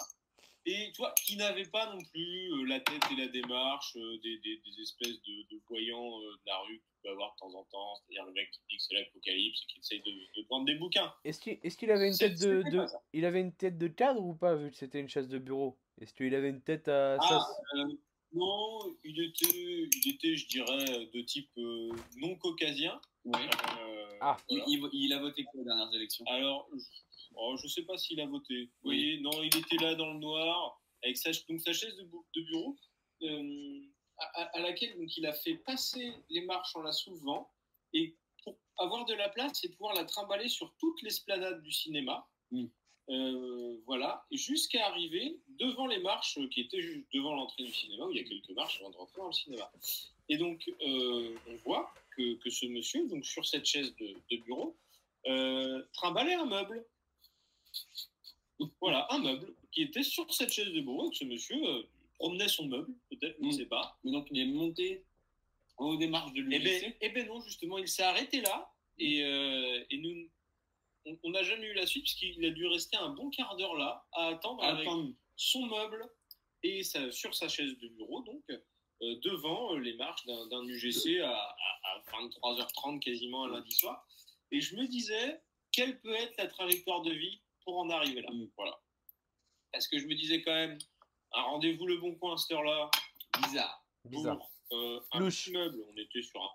[0.70, 4.20] Et tu vois, qui n'avait pas non plus euh, la tête et la démarche euh,
[4.22, 7.34] des, des- des espèces de, de voyants euh, de la rue que tu peux avoir
[7.36, 10.02] de temps en temps, c'est-à-dire le mec qui dit que c'est l'apocalypse et qui essaye
[10.02, 11.14] de, de vendre des bouquins.
[11.24, 12.64] Est-ce qu'il avait une tête de,
[13.14, 15.80] il avait une tête de cadre ou pas vu que c'était une chaise de bureau?
[16.02, 17.86] Est-ce qu'il avait une tête à Ah, euh,
[18.34, 23.00] non, il était, il était, je dirais, de type euh, non caucasien.
[23.24, 23.40] Ouais.
[23.80, 24.38] Euh, Ah.
[24.50, 24.92] Il, voilà.
[24.94, 26.26] il- il a voté quoi aux dernières élections?
[26.28, 26.86] Alors, je,
[27.36, 28.66] oh, je sais pas s'il a voté.
[28.66, 32.04] Vous voyez, non, il était là dans le noir, avec sa, donc sa chaise de,
[32.04, 32.78] bu- de bureau,
[33.24, 33.82] euh,
[34.36, 37.52] à, laquelle donc, il a fait passer les marches en la soulevant,
[37.94, 42.28] et pour avoir de la place et pouvoir la trimballer sur toute l'esplanade du cinéma.
[42.52, 42.66] Mm.
[43.10, 48.06] Euh, voilà, jusqu'à arriver devant les marches euh, qui étaient juste devant l'entrée du cinéma,
[48.06, 49.72] où il y a quelques marches avant de rentrer dans le cinéma.
[50.28, 54.38] Et donc, euh, on voit que, que ce monsieur, donc sur cette chaise de, de
[54.44, 54.76] bureau,
[55.28, 56.86] euh, trimballait un meuble.
[58.82, 61.84] Voilà, un meuble qui était sur cette chaise de bureau, que ce monsieur euh,
[62.18, 63.58] promenait son meuble, peut-être, on ne Mm.
[63.58, 63.98] sait pas.
[64.04, 65.04] Mais donc il est monté
[65.78, 66.82] en haut des marches de Eh l'UGC.
[66.82, 70.28] ben, eh ben non, justement, il s'est arrêté là, et, euh, et nous,
[71.24, 74.04] on- n'a jamais eu la suite, puisqu'il a dû rester un bon quart d'heure là,
[74.14, 76.10] à attendre avec Attends, son meuble
[76.64, 78.44] et sa- sur sa chaise de bureau, donc
[79.02, 84.08] devant euh, les marches d'un UGC à, à- à 23h30 quasiment un lundi soir.
[84.52, 88.32] Et je me disais, quelle peut être la trajectoire de vie pour en arriver là?
[88.32, 88.50] Mm.
[88.58, 88.80] Voilà.
[89.72, 90.78] Parce que je me disais quand même,
[91.34, 92.90] un rendez-vous le bon coin à cette heure-là,
[93.44, 93.86] bizarre.
[94.06, 94.38] Bizarre.
[94.70, 95.44] pour euh, un Louche.
[95.46, 96.50] petit meuble, on était sur un,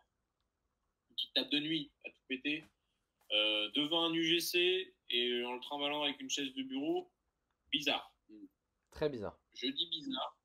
[1.11, 2.65] une petite table de nuit à tout péter,
[3.33, 7.13] euh, devant un UGC et en le trimballant avec une chaise de bureau,
[7.71, 8.11] bizarre.
[8.91, 9.39] Très bizarre.
[9.55, 10.37] Je dis bizarre.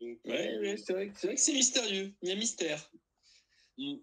[0.00, 2.12] Donc, Ouais, euh, ouais, c'est vrai, que- c'est vrai que c'est mystérieux.
[2.22, 2.90] Il y a mystère.
[3.78, 3.96] mm,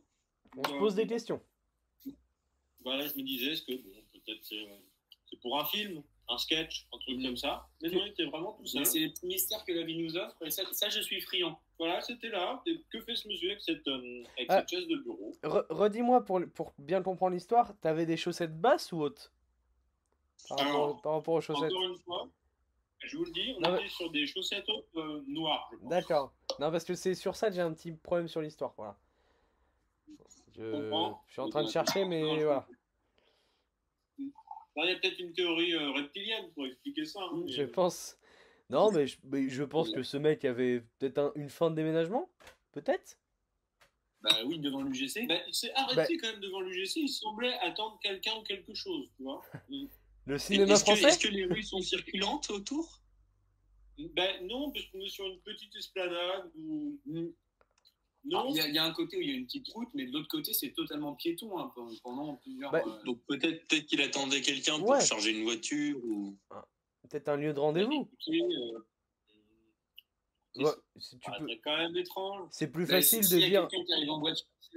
[0.57, 1.41] On se pose des questions.
[2.83, 4.77] Voilà, je me disais, est-ce que bon, peut-être c'est, euh,
[5.29, 7.23] c'est pour un film, un sketch, un truc Mm.
[7.25, 7.67] comme ça.
[7.81, 8.79] Mais non, était vraiment tout seul.
[8.81, 11.19] Mais c'est les petits mystères que la vie nous offre, et ça, ça je suis
[11.21, 11.59] friand.
[11.79, 12.61] Voilà, c'était là.
[12.89, 14.59] Que fait ce monsieur avec cette, euh, avec Ah.
[14.59, 15.31] cette chaise de bureau?
[15.43, 19.31] Re- Redis-moi pour, pour bien comprendre l'histoire, t'avais des chaussettes basses ou hautes?
[20.49, 21.71] Par Alors, rapport, par rapport aux chaussettes?
[21.71, 22.29] Encore une fois,
[23.05, 25.69] Je vous le dis, on Non, mais- était sur des chaussettes euh, noires.
[25.83, 26.33] D'accord.
[26.59, 28.73] Non, parce que c'est sur ça que j'ai un petit problème sur l'histoire.
[28.77, 28.97] Voilà.
[30.57, 31.01] Je...
[31.29, 32.67] suis en train de chercher, mais voilà.
[34.17, 37.19] Il y a peut-être une théorie euh, reptilienne pour expliquer ça.
[37.21, 38.17] hein, mais- Je pense.
[38.69, 41.75] Non, mais je, mais je pense que ce mec avait peut-être un- une fin de
[41.75, 42.29] déménagement
[42.71, 43.17] Peut-être?
[44.21, 45.27] Bah oui, devant l'UGC.
[45.27, 49.07] Bah, il s'est arrêté quand même devant l'UGC, il semblait attendre quelqu'un ou quelque chose,
[49.15, 49.41] tu vois.
[50.25, 53.01] Le cinéma Est-ce que, français est-ce que les rues sont circulantes autour?
[53.97, 56.99] Ben non, parce qu'on est sur une petite esplanade où...
[57.05, 57.27] Mm.
[58.27, 59.45] Non, Alors, Il y, a- il y a un côté où il y a une
[59.45, 62.71] petite route, mais de l'autre côté, c'est totalement piéton hein, pendant- plusieurs.
[62.71, 66.35] Bah, euh, Donc peut-être peut-être qu'il attendait quelqu'un pour charger une voiture ou.
[67.07, 68.79] Peut-être un lieu de rendez-vous euh,
[70.55, 71.21] Ouais, si peux...
[71.25, 72.47] paraît quand même étrange.
[72.51, 73.67] C'est plus bah, facile si- de a dire.
[73.67, 73.75] qui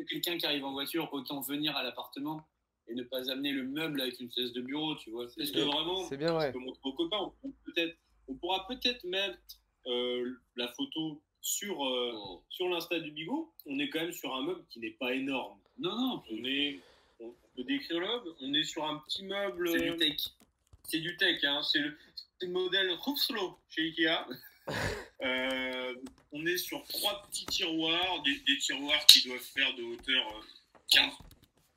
[0.07, 2.47] quelqu'un qui arrive en voiture, autant venir à l'appartement
[2.89, 5.27] et ne pas amener le meuble avec une chaise de bureau, tu vois.
[5.37, 6.49] Parce que vraiment, C'est bien vrai.
[6.49, 7.97] je peux montrer aux copains, on, peut peut-être,
[8.29, 9.39] on pourra peut-être mettre
[9.87, 12.43] euh, la photo sur, euh, Oh.
[12.49, 13.53] sur l'insta du Bigot.
[13.67, 15.59] On est quand même sur un meuble qui n'est pas énorme.
[15.79, 16.81] Non, non, On est,
[17.21, 19.71] on peut décrire le meuble, on est sur un petit meuble.
[19.71, 20.17] c'est du tech.
[20.85, 21.63] C'est du tech, hein.
[21.63, 21.97] c'est le,
[22.41, 24.27] c'est le modèle Roofslow chez Ikea.
[25.21, 25.95] Euh,
[26.31, 30.43] on est sur trois petits tiroirs, des, des tiroirs qui doivent faire de hauteur euh,
[30.91, 31.11] 15,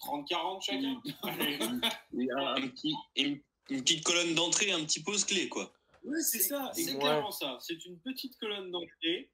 [0.02, 1.02] 30-40 chacun.
[2.14, 5.72] Un petit, une, une petite colonne d'entrée, un petit pose clé quoi.
[6.04, 7.00] Oui, c'est ça, c'est Ouais.
[7.00, 7.58] clairement ça.
[7.62, 9.30] C'est une petite colonne d'entrée.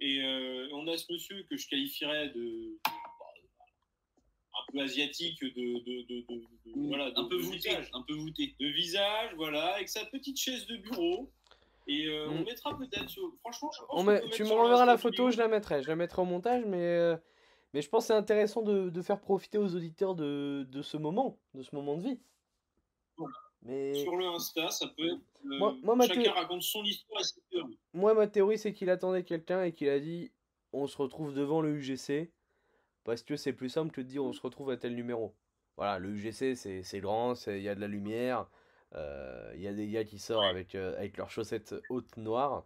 [0.00, 2.34] Et euh, on a ce monsieur que je qualifierais de.
[2.34, 2.78] de-
[4.56, 5.48] un peu asiatique, de.
[5.48, 7.90] de, de, de- de- voilà, de- un peu de voûté, visage.
[7.94, 8.54] un peu voûté.
[8.60, 11.30] de visage, voilà, avec sa petite chaise de bureau.
[11.86, 12.32] Et euh, Mm.
[12.38, 13.08] on mettra peut-être.
[13.10, 15.82] sur- Franchement, je pense On peut Tu me renverras la photo, je la mettrai.
[15.82, 17.16] Je la mettrai au montage, mais, euh,
[17.74, 20.96] mais je pense que c'est intéressant de, de faire profiter aux auditeurs de, de ce
[20.96, 22.20] moment, de ce moment de vie.
[23.18, 23.34] Voilà.
[23.62, 25.20] Mais Sur le Insta, ça peut être.
[25.44, 27.78] euh, Moi- moi, chacun raconte son histoire et ses théories.
[27.92, 30.32] moi, ma théorie, c'est qu'il attendait quelqu'un et qu'il a dit
[30.72, 32.30] on se retrouve devant le UGC
[33.04, 35.34] parce que c'est plus simple que de dire on se retrouve à tel numéro.
[35.76, 38.48] Voilà, le UGC, c'est grand, il y a de la lumière,
[38.94, 42.64] euh, il y a des gars qui sortent avec, euh, avec leurs chaussettes hautes noires.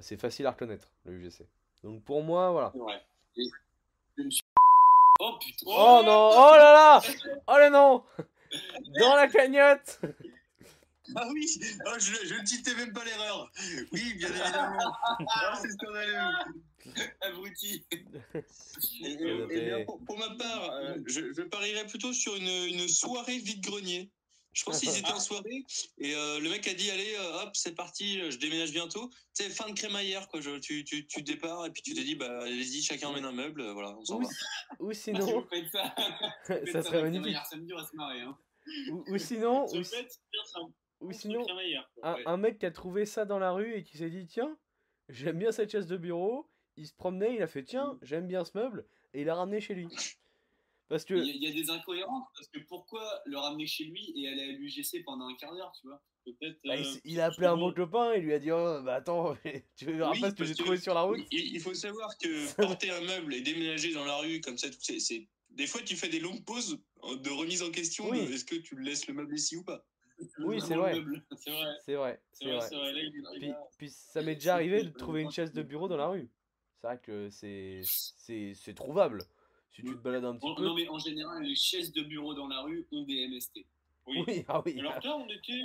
[0.00, 1.46] c'est facile à reconnaître, le UGC.
[1.82, 2.72] Donc pour moi, voilà.
[5.34, 5.66] Oh putain.
[5.66, 7.02] Oh non, oh là là
[7.46, 8.04] Oh le non
[9.00, 10.00] Dans la cagnotte
[11.16, 11.46] Ah oui,
[11.86, 13.50] ah, je, ne citais même pas l'erreur.
[13.92, 14.78] Oui, bien évidemment.
[15.28, 16.16] Ah, c'est scandaleux.
[17.20, 17.84] Abruti.
[17.92, 22.46] Et, et- et bien, pour, pour ma part, euh, je, je parierais plutôt sur une,
[22.46, 24.10] une soirée vide-grenier.
[24.54, 25.64] Je pense qu'ils étaient en soirée
[25.98, 29.42] et euh, le mec a dit allez euh, hop c'est parti je déménage bientôt tu
[29.44, 32.14] sais fin de crémaillère quoi je- tu, tu, tu départs et puis tu te dis
[32.14, 34.28] bah allez-y chacun emmène un meuble euh, voilà on s'en Ou, va
[34.78, 35.94] ou Si sinon, vous faites ça,
[36.46, 37.24] faites ça serait avec magnifique.
[37.34, 38.20] manière, Ça me dure à se marrer.
[38.20, 38.38] Hein.
[38.92, 39.82] Ou, ou sinon, ou,
[41.00, 41.44] ou sinon
[42.02, 42.22] un, Ouais.
[42.26, 44.56] un mec qui a trouvé ça dans la rue et qui s'est dit tiens,
[45.08, 48.44] j'aime bien cette chaise de bureau, il se promenait, il a fait tiens, j'aime bien
[48.44, 49.88] ce meuble, et il l'a ramené chez lui.
[50.88, 53.66] Parce que Il y, a- il y a des incohérences parce que pourquoi le ramener
[53.66, 56.02] chez lui et aller à l'UGC pendant un quart d'heure, tu vois?
[56.26, 58.94] Bah, il, euh, il a appelé un bon copain, il lui a dit oh bah
[58.94, 59.36] attends,
[59.76, 61.20] tu verras Oui, pas ce que j'ai trouvé sur la route.
[61.30, 64.68] il, il faut savoir que porter un meuble et déménager dans la rue comme ça
[64.80, 68.20] c'est des fois tu fais des longues pauses de remise en question Oui.
[68.20, 69.84] est-ce que tu laisses le meuble ici ou pas?
[70.38, 70.94] Oui, c'est vrai.
[71.38, 71.76] C'est vrai.
[71.84, 73.54] C'est vrai, C'est vrai, vrai.
[73.76, 76.30] Puis, ça m'est déjà arrivé de trouver une chaise de bureau dans la rue.
[76.80, 79.22] C'est vrai que c'est c'est trouvable.
[79.74, 80.62] Si tu te balades un petit En- peu.
[80.64, 83.66] non, mais en général, les chaises de bureau dans la rue ont des MST.
[84.06, 84.22] Oui.
[84.26, 84.78] Oui, ah oui.
[84.78, 85.62] Alors là, on était.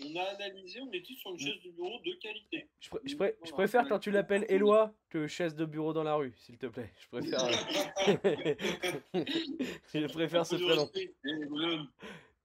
[0.00, 2.68] On a analysé, on était sur une chaise de bureau de qualité.
[2.78, 3.54] Je, pr- je pré- je Voilà.
[3.56, 6.92] préfère quand tu l'appelles Éloi que chaise de bureau dans la rue, s'il te plaît.
[7.00, 7.40] Je préfère.
[9.94, 10.82] je préfère ce prénom.
[10.82, 11.30] respect, eh.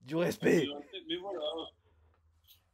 [0.01, 0.61] Du respect.
[0.63, 1.39] Du respect, Mais voilà.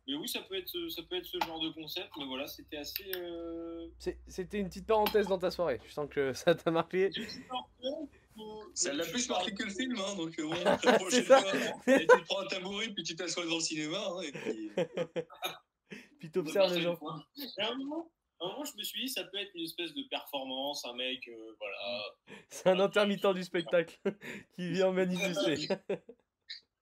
[0.09, 2.77] Mais oui, ça peut être, ça peut être ce genre de concept, mais voilà, c'était
[2.77, 3.05] assez.
[3.15, 3.87] Euh...
[4.27, 5.79] C'était une petite parenthèse dans ta soirée.
[5.85, 7.11] Je sens que ça t'a marqué.
[8.73, 11.41] ça l'a plus marqué que le film hein, donc euh, bon, la prochaine C'est ça.
[11.41, 11.51] fois
[11.93, 14.71] et tu te prends un tabouret puis tu t'assois devant le cinéma hein, et puis
[16.19, 16.97] Puis t'observes les gens.
[17.37, 19.63] Et à un moment, à un moment, je me suis dit, ça peut être une
[19.63, 22.01] espèce de performance, un mec, euh, voilà.
[22.49, 23.99] C'est un intermittent du spectacle
[24.55, 25.67] qui vient manifester.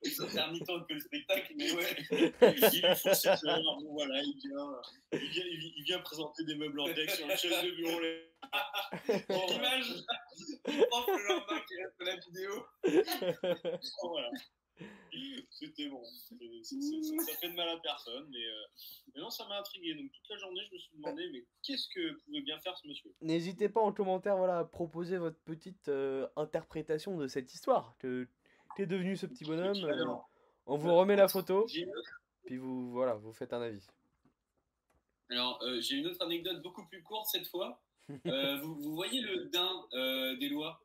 [0.03, 1.95] C'est intermittent que le spectacle, mais ouais.
[2.11, 4.81] Il bon, voilà, vient,
[5.13, 7.99] il, vient, il, il vient présenter des meubles en deck sur une chaise de bureau.
[9.29, 9.93] Bon, L'image
[10.63, 12.65] Prof le lendemain qui reste la vidéo.
[14.01, 14.29] bon, voilà.
[15.49, 16.03] C'était bon.
[16.03, 18.65] Ça fait de mal à personne, mais, euh,
[19.15, 19.95] mais non, ça m'a intrigué.
[19.95, 22.87] Donc toute la journée, je me suis demandé, mais qu'est-ce que pouvait bien faire ce
[22.87, 23.13] monsieur?
[23.21, 27.95] N'hésitez pas en commentaire voilà, à proposer votre petite euh, interprétation de cette histoire.
[27.97, 28.27] Que
[28.77, 30.05] qu'est devenu ce petit bonhomme euh,
[30.67, 31.65] On vous remet la photo,
[32.45, 33.85] puis vous voilà, vous faites un avis.
[35.29, 37.81] Alors, euh, j'ai une autre anecdote beaucoup plus courte cette fois.
[38.25, 40.81] Euh, vous, vous voyez le daim euh, des lois?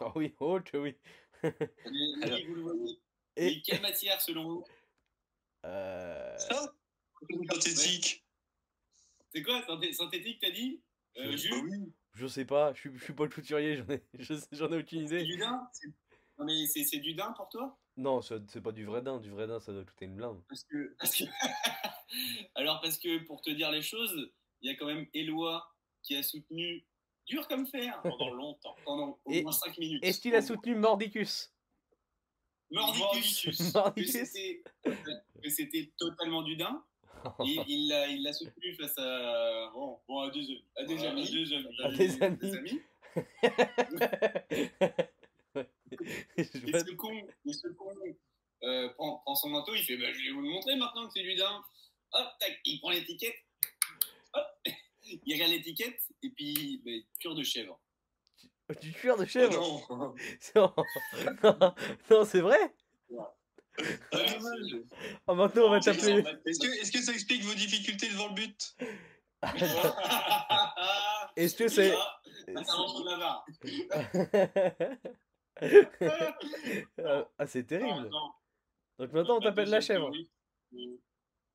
[0.00, 0.94] Ah oui, oh que oui.
[1.42, 1.54] Mais-
[1.86, 3.00] oui, vous le voyez.
[3.36, 4.64] Et- Et quelle matière selon vous?
[5.64, 6.74] Euh, Ça?
[7.50, 8.22] Synthétique.
[9.32, 10.82] C'est quoi synthé- synthétique, t'as dit?
[11.16, 11.92] Euh, Je- Jules oui.
[12.12, 14.02] je sais pas, je suis, je suis pas le couturier, j'en ai,
[14.52, 15.24] j'en ai aucune C'est idée.
[15.24, 15.66] du daim?
[16.38, 17.76] Non, mais c'est c'est du daim pour toi?
[17.96, 20.40] Non, c'est pas du vrai daim, du vrai daim ça doit coûter une blinde.
[20.48, 21.24] Parce que, parce que-
[22.54, 25.66] Alors, parce que pour te dire les choses, il y a quand même Éloi
[26.02, 26.86] qui a soutenu
[27.26, 30.04] dur comme fer pendant longtemps, pendant au Et- moins 5 minutes.
[30.04, 31.52] Est-ce qu'il a soutenu Mordicus?
[32.70, 34.12] Mordicus, Mordicus.
[34.12, 34.62] que c'était-
[35.42, 36.84] que c'était totalement du daim.
[37.44, 41.22] Et il l'a il l'a soutenu face à, bon, bon, à des, à des amis.
[41.22, 41.76] à des amis.
[41.82, 42.80] À des amis.
[43.16, 43.22] Je
[44.50, 44.70] Et
[45.54, 47.26] vois- ce con,
[47.76, 47.94] con
[48.64, 51.12] euh, prend, prend son manteau, il fait bah, Je vais vous le montrer maintenant que
[51.14, 51.64] c'est du daim.
[52.12, 53.36] Hop, tac, il prend l'étiquette.
[54.34, 54.46] Hop,
[55.04, 57.80] il regarde l'étiquette et puis bah, cure de chèvre.
[58.82, 59.86] Du cuir de Oh chèvre
[60.54, 60.74] non.
[61.42, 61.74] Non,
[62.10, 62.58] non c'est vrai
[63.18, 63.34] Ah.
[65.26, 66.24] Ah, Maintenant on va t'appeler.
[66.46, 68.76] Est-ce que, est-ce que ça explique vos difficultés devant le but?
[71.36, 71.94] Est-ce que c'est.
[77.04, 78.08] Ah, ah, c'est terrible.
[78.10, 78.30] Non,
[78.98, 80.10] Donc maintenant on t'appelle la chèvre.
[80.10, 81.00] théorie,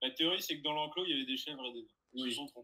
[0.02, 1.88] La théorie, c'est que dans l'enclos, il y avait des chèvres et des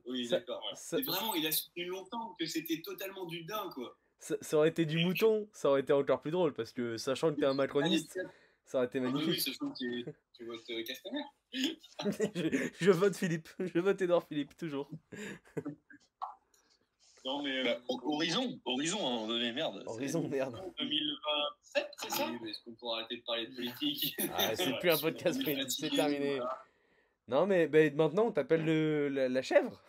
[0.05, 0.27] Oui.
[0.29, 0.63] d'accord.
[0.91, 3.97] Vraiment, il a soutenu longtemps que c'était totalement du daim, quoi.
[4.19, 7.33] ça- ça aurait été du mouton, ça aurait été encore plus drôle parce que sachant
[7.33, 7.53] que t'es un
[8.05, 8.29] macroniste, Allez,
[8.65, 9.41] ça aurait été Ah, oui, oui, magnifique.
[9.41, 11.23] sachant que tu, tu votes euh, Castaner.
[12.35, 14.89] je, je vote Philippe, je vote Edouard Philippe, toujours.
[17.29, 19.83] Non, mais Bah, euh, ho- Horizon, Horizon, à un moment donné, merde.
[19.85, 20.59] Horizon, merde.
[20.79, 24.15] 2027, c'est ça Oui, est-ce qu'on pourra arrêter de parler de politique?
[24.35, 26.35] Ah, c'est plus un podcast politique, c'est terminé.
[26.37, 26.63] voilà.
[27.27, 29.79] Non mais ben, maintenant on t'appelle le, la, la chèvre.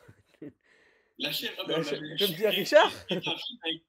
[1.19, 2.03] La chèvre, ah La bah, chèvre.
[2.03, 2.91] bah, Comme dit Richard.
[3.09, 3.21] Film
[3.63, 3.83] avec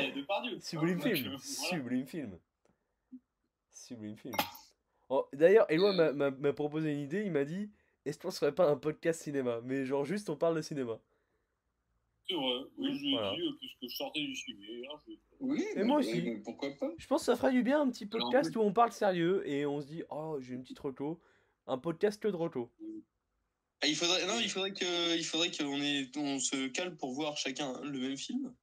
[0.00, 0.58] et Depardieu.
[0.60, 1.14] Sublime film.
[1.16, 1.38] euh, voilà.
[1.38, 2.38] Sublime film.
[3.70, 4.34] Sublime film.
[5.10, 7.70] Oh, D'ailleurs, Eloi m'a- m'a m'a proposé une idée, il m'a dit
[8.06, 9.60] est-ce qu'on serait pas un podcast cinéma?
[9.64, 10.98] Mais genre juste on parle de cinéma.
[12.28, 13.34] C'est vrai, oui, je l'ai Voilà.
[13.36, 14.82] dit, euh, puisque je sortais du ciné.
[14.92, 16.22] hein, je- Oui, Et moi aussi.
[16.44, 16.90] pourquoi pas?
[16.98, 18.62] Je pense que ça ferait du bien un petit Alors, podcast oui.
[18.62, 21.20] où on parle sérieux et on se dit oh j'ai une petite reco.
[21.68, 22.72] Un podcast que de reco.
[23.82, 27.12] Ah, il faudrait, non, il faudrait que, il faudrait qu'on ait, on se cale pour
[27.12, 28.54] voir chacun le même film.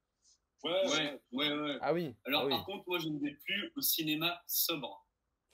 [0.64, 1.78] Ouais, Ouais, ouais, ouais.
[1.82, 2.14] Ah oui.
[2.24, 2.50] Alors, ah oui.
[2.50, 5.06] par contre, moi, je ne vais plus au cinéma sobre.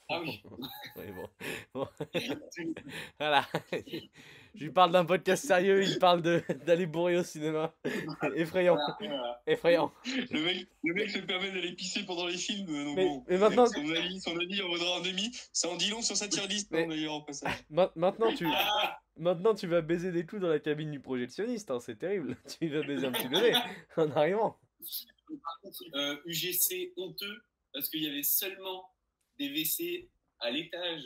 [0.09, 0.41] Ah oui.
[0.97, 1.29] Ouais, bon.
[1.75, 1.89] Bon.
[3.19, 3.47] voilà.
[4.55, 7.73] Je lui parle d'un podcast sérieux, il parle d'aller bourrer au cinéma.
[8.35, 8.77] Effrayant.
[8.99, 9.43] Voilà.
[9.47, 9.93] Effrayant.
[10.05, 13.25] Le mec, le mec se permet d'aller pisser pendant les films, euh, donc Mais, bon.
[13.29, 15.31] mais maintenant, Son avis, son avis en vaudra un demi.
[15.53, 17.53] Ça en dit long sur sa tier list, hein, d'ailleurs, au passage.
[17.71, 21.71] ma- maintenant, tu, Ah, maintenant, tu vas baiser des clous dans la cabine du projectionniste,
[21.71, 22.37] hein, c'est terrible.
[22.61, 23.53] Tu vas baiser un petit bébé
[23.97, 24.59] en arrivant.
[25.95, 28.85] Euh, UGC honteux, parce qu'il y avait seulement
[29.39, 30.09] des WC
[30.41, 31.03] à l'étage.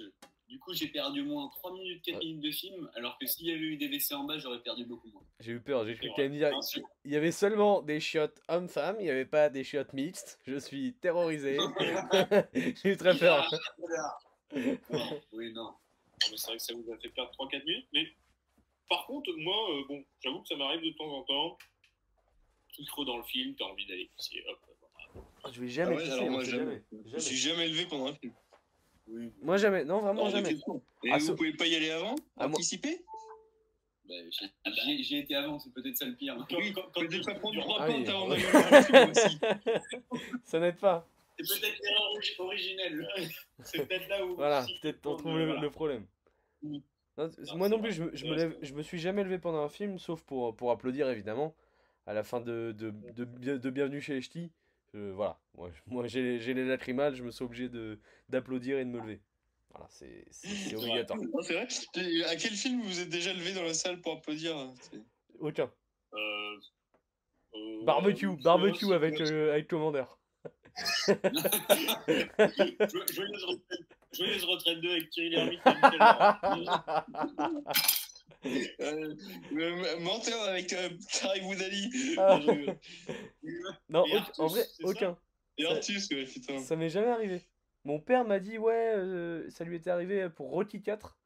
[0.55, 2.21] Du coup, j'ai perdu au moins 3 minutes, 4 Ouais.
[2.27, 4.85] minutes de film, alors que s'il y avait eu des WC en bas, j'aurais perdu
[4.85, 5.25] beaucoup moins.
[5.40, 6.53] J'ai eu peur, j'ai cru me dire
[7.05, 10.38] il y avait seulement des chiottes hommes-femmes, il n'y avait pas des chiottes mixtes.
[10.47, 11.59] Je suis terrorisé.
[12.55, 13.51] j'ai eu très peur.
[14.53, 14.61] Non,
[15.33, 15.64] oui, non.
[15.64, 15.75] Non,
[16.31, 17.88] mais C'est vrai que ça vous a fait perdre 3-4 minutes.
[17.93, 18.07] Mais
[18.88, 21.59] par contre, moi, euh, bon, j'avoue que ça m'arrive de temps en temps.
[22.77, 24.45] Tout trop dans le film, t'as envie d'aller pisser.
[24.49, 24.59] Hop,
[25.12, 25.53] voilà.
[25.53, 26.64] Je vais jamais Ah ouais, pisser, alors moi, jamais.
[26.93, 27.03] jamais.
[27.07, 27.57] Je suis Jamais.
[27.57, 28.33] jamais levé pendant un film.
[29.07, 29.33] Oui.
[29.43, 30.53] Moi jamais, non vraiment jamais.
[30.53, 32.99] Et Ah, vous sauf- pouvez pas y aller avant Ah, Anticiper
[34.09, 34.14] Bah,
[35.03, 36.37] j'ai- été avant, c'est peut-être ça le pire.
[36.49, 38.43] Quand- Oui, quand- quand tu- pas prendre tu- trois Ah pintes avant d'aller.
[40.45, 41.07] Ça n'aide pas.
[41.38, 43.09] C'est peut-être l'erreur ori- originelle.
[43.64, 44.37] C'est peut-être là où.
[44.37, 45.61] Voilà, peut-être on trouve le, voilà.
[45.61, 46.07] le problème.
[46.62, 46.79] Mm.
[47.17, 49.23] Non, c- Non, moi non plus, je, me- je me lève, je me suis jamais
[49.25, 51.55] levé pendant un film, sauf pour, pour applaudir évidemment,
[52.07, 54.51] à la fin de, de, de, Bien- de Bienvenue chez les Ch'tis.
[54.95, 58.91] Voilà, moi, moi j'ai j'ai les lacrymales, je me suis obligé de- d'applaudir et de
[58.91, 59.21] me lever.
[59.71, 60.25] Voilà, c'est
[60.77, 61.19] obligatoire.
[61.43, 61.67] C'est vrai.
[62.31, 64.55] À quel film vous êtes déjà levé dans la salle pour applaudir
[65.41, 65.69] Aucun.
[66.13, 66.19] Euh,
[67.55, 70.19] euh, Barbecue, barbecue avec, euh, avec commandeur.
[71.09, 71.15] Jo-
[73.13, 75.61] Joyeuse retraite, joyeuse retraite 2 avec Thierry Lhermitte.
[78.81, 79.15] Euh,
[79.53, 81.91] euh, Menteur avec euh, Tariq Boudali.
[82.19, 82.41] Ah.
[83.89, 85.19] Non, je Artus, en vrai, aucun.
[85.59, 86.59] Et Ça- Artus, ouais, putain.
[86.59, 87.41] Ça m'est jamais arrivé.
[87.85, 91.19] Mon père m'a dit, ouais, euh, ça lui était arrivé pour Rocky 4.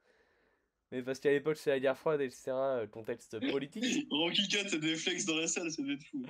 [0.91, 4.07] Mais parce qu'à l'époque, c'est la guerre froide, etc., euh, contexte politique.
[4.11, 6.23] Rocky 4, c'est des flex dans la salle, ça devait être fou.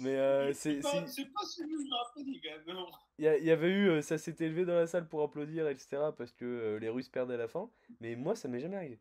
[0.00, 2.84] Mais euh, c'est, pas, si- c'est pas celui que je me rappelle quand même.
[3.18, 6.32] il y, y avait eu, ça s'était élevé dans la salle pour applaudir, etc., parce
[6.32, 7.68] que les Russes perdaient à la fin.
[8.00, 8.98] Mais moi, ça m'est jamais arrivé.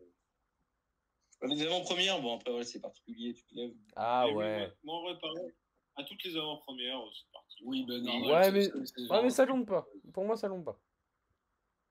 [1.44, 3.74] Les avant-premières, bon, après, ouais, c'est particulier, tu te lèves.
[3.96, 4.58] Ah Mais oui, ouais.
[4.60, 5.52] moi- Moi, en vrai, pareil.
[5.96, 7.58] À toutes les avant-premières, euh, c'est parti.
[7.64, 8.26] Oui, ben non.
[8.28, 9.86] Ouais, mais- Ouais, mais ça tombe pas.
[10.14, 10.80] Pour moi, ça tombe pas.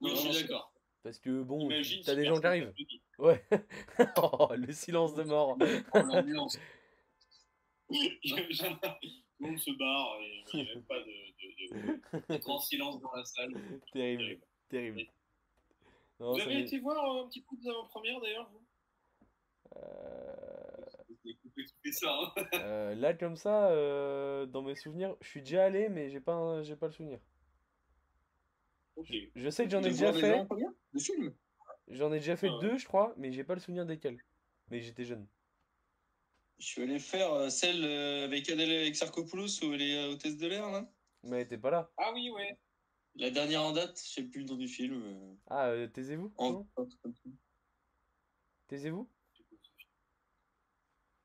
[0.00, 0.72] Oui, je suis d'accord.
[1.04, 2.72] Parce que bon, Imagine t'as des gens qui arrivent.
[3.18, 3.44] Ouais.
[4.16, 5.56] Oh, le silence de mort.
[5.60, 6.58] Oh, l'ambiance.
[7.88, 7.98] Tout
[9.40, 11.04] le monde se barre et il n'y a même pas de.
[11.04, 13.52] de- de- Grand silence dans la salle.
[13.92, 14.40] Terrible.
[14.68, 15.02] Terrible.
[16.20, 18.62] Non, Vous avez été voir euh, un petit peu des avant-premières d'ailleurs vous Euh, J'ai
[18.62, 19.61] coupé tout
[21.92, 22.10] ça.
[22.14, 22.32] hein.
[22.54, 26.62] euh, là, comme ça, euh, dans mes souvenirs, je suis déjà allé, mais j'ai pas,
[26.62, 27.20] j'ai pas le souvenir.
[28.96, 29.08] Ok.
[29.34, 30.32] Je sais que j'en ai De déjà fait.
[30.32, 31.34] avant-premières De films
[31.88, 32.60] J'en ai déjà fait Ah ouais.
[32.60, 34.18] deux, je crois, mais j'ai pas le souvenir desquels.
[34.70, 35.26] Mais j'étais jeune.
[36.58, 40.36] Je suis allé faire euh, celle euh, avec Adèle Exarchopoulos où elle est euh, hôtesse
[40.36, 40.88] de l'air, là.
[41.24, 41.90] Mais t'es pas là.
[41.96, 42.56] Ah oui, ouais.
[43.16, 45.02] La dernière en date, je sais plus le nom du film.
[45.02, 46.66] euh, Ah, euh, taisez-vous en-.
[48.68, 49.10] Taisez-vous?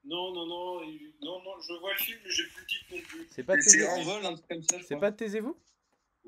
[0.08, 0.82] Non, non, non,
[1.22, 3.28] non, non, je vois le film, mais j'ai plus le titre non plus.
[3.30, 4.78] C'est pas C'est taisez-vous en vol, un truc comme ça.
[4.80, 5.58] je C'est pas taisez-vous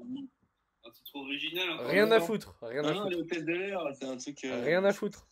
[0.02, 1.70] Un titre original.
[1.88, 2.58] Rien à foutre.
[2.62, 3.18] Rien Non, à foutre.
[3.20, 4.44] hôtesse de l'air, c'est un truc.
[4.44, 5.28] euh, Rien à foutre.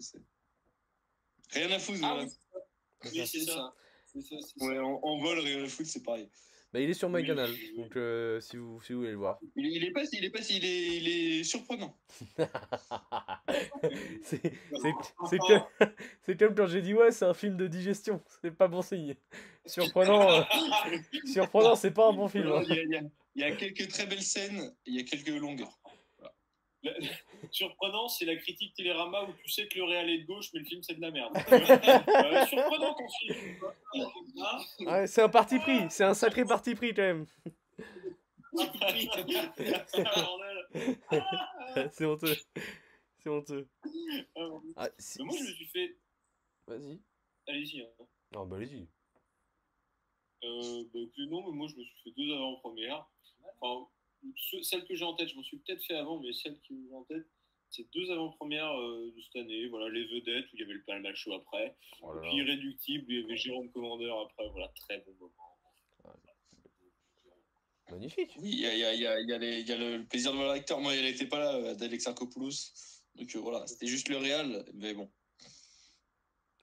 [1.52, 2.24] Rien à foutre, Ah voilà.
[2.26, 3.74] oui, oui, c'est ça.
[4.06, 4.66] C'est ça, c'est ça.
[4.66, 6.30] Ouais, en, en vol, rien à foutre, c'est pareil.
[6.74, 9.40] Bah, il est sur MyCanal, donc euh, si, vous, si vous voulez le voir.
[9.56, 11.98] Il, il est pas, il est pas, il est, il est surprenant.
[14.22, 14.42] c'est
[15.40, 15.64] comme,
[16.40, 18.22] comme quand j'ai dit ouais, c'est un film de digestion.
[18.42, 19.16] C'est pas bon signe.
[19.66, 20.42] Surprenant, euh,
[21.26, 22.48] surprenant, c'est pas un bon film.
[22.48, 22.64] hein.
[22.68, 23.02] Il y, a, il y a-
[23.36, 25.80] il y a quelques très belles scènes, il y a quelques longueurs.
[27.52, 30.60] Surprenant, c'est la critique Télérama où tu sais que le réel est de gauche, mais
[30.62, 31.34] le film c'est de la merde.
[31.48, 34.88] Euh, surprenant ton film.
[34.88, 37.26] Ouais, c'est un parti pris, c'est un sacré parti pris quand même.
[41.92, 42.36] C'est honteux.
[43.20, 43.68] C'est honteux.
[44.36, 44.62] Ah, bon.
[44.76, 45.98] Ah, Mais moi je me suis fait.
[46.68, 47.00] Vas-y.
[47.48, 47.82] Allez-y.
[47.82, 48.06] Hein.
[48.34, 48.88] Non, bah allez-y.
[50.44, 52.34] Euh, bah, non, mais moi je me suis fait deux.
[52.34, 52.76] Enfin,
[53.24, 53.88] ce-
[54.62, 56.94] celle que j'ai en tête, je m'en suis peut-être fait avant, mais celle qui me
[56.96, 57.28] en tête,
[57.70, 59.68] c'est deux avant-premières euh, de cette année.
[59.68, 61.76] Voilà, les vedettes où il y avait le Palma Show après.
[62.02, 62.30] Oh là là.
[62.30, 64.50] Puis Irréductible où il y avait Jérôme Commandeur après.
[64.50, 65.34] Voilà, très bon moment.
[67.90, 68.36] Magnifique.
[68.40, 70.38] Oui, il y a, il y a, il y a, y a le plaisir de
[70.38, 70.80] voir l'acteur.
[70.82, 72.74] Moi, elle n'était pas là, euh, Adèle Exarchopoulos.
[73.16, 75.10] Donc euh, voilà, c'était juste le réel, mais bon.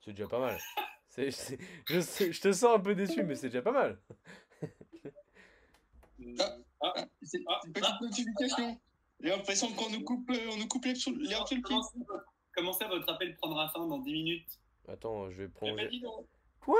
[0.05, 0.59] C'est déjà pas mal.
[1.16, 4.03] Je te sens un peu déçu, mais c'est déjà pas mal.
[6.38, 6.57] Ah.
[6.87, 8.79] Ah, Ah, c'est Ah, c'est une petite notification.
[9.20, 11.77] J'ai l'impression qu'on nous coupe, euh, on nous coupe l'herbe sous l'herbe sous le pied.
[11.77, 14.61] Comment ça, votre- Comment ça, votre appel prendra fin dans 10 minutes?
[14.88, 16.01] Attends, je vais eh prolonger.
[16.01, 16.27] donc.
[16.61, 16.79] Quoi?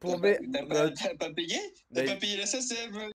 [0.00, 0.22] Pour T'as B.
[0.22, 1.58] pas- T'as pas, t'as pas payé?
[1.94, 3.10] T'as Bah, pas payé la SACEM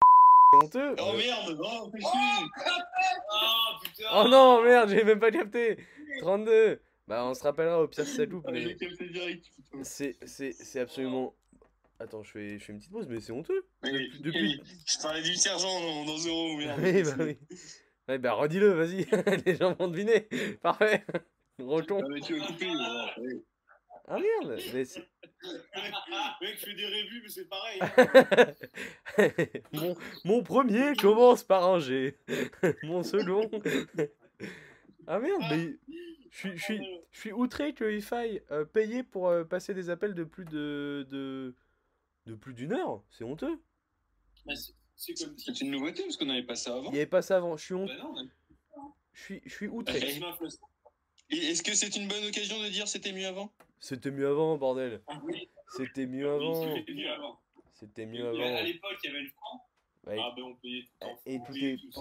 [0.53, 0.95] honteux.
[0.99, 1.91] Oh Euh, merde Oh.
[1.91, 5.77] Oh putain Oh non, merde, j'ai même pas capté.
[6.19, 6.79] 32.
[7.07, 8.75] Bah, on se rappellera au pire si ça loupe, Ah, mais
[10.61, 11.33] c'est absolument.
[12.03, 13.65] Attends, je fais, je fais une petite pause, mais c'est honteux.
[13.83, 16.79] Oui, depuis- Je parlais du sergent dans, Zero, merde.
[16.83, 17.37] Oui, bah oui.
[18.09, 19.05] Ouais, bah redis-le, vas-y.
[19.45, 20.27] Les gens vont deviner.
[20.61, 21.05] Parfait.
[21.59, 22.01] Reton.
[22.03, 22.67] Ah, mais tu couper.
[24.05, 24.59] Ah merde.
[24.73, 24.83] Mais
[26.41, 27.79] mec fait des rébus, mais c'est pareil.
[29.71, 32.17] mon, mon premier commence par un G.
[32.83, 33.49] mon second.
[35.07, 35.77] ah merde, mais
[36.31, 39.89] je suis, je suis, je suis outré qu'il faille euh, payer pour euh, passer des
[39.89, 41.55] appels de plus de, de,
[42.25, 43.03] de plus d'une heure.
[43.11, 43.61] C'est honteux.
[44.45, 46.89] Bah, c'est- une nouveauté parce qu'on n'avait pas ça avant.
[46.89, 47.57] Il n'y avait pas ça avant.
[47.57, 48.15] Je suis, hont- Bah non,
[49.13, 49.97] je suis, je suis outré.
[49.97, 50.67] Inflation.
[51.29, 53.51] Et Est-ce que c'est une bonne occasion de dire c'était mieux avant?
[53.79, 55.01] C'était mieux avant, bordel.
[55.07, 56.75] Ah oui, C'était mieux oui, avant.
[56.75, 57.39] c'était mieux avant.
[57.73, 58.63] C'était mieux puis, À avant.
[58.63, 59.67] l'époque, il y avait le franc.
[60.05, 61.99] Ouais, Ah ben on payait tout en Et tout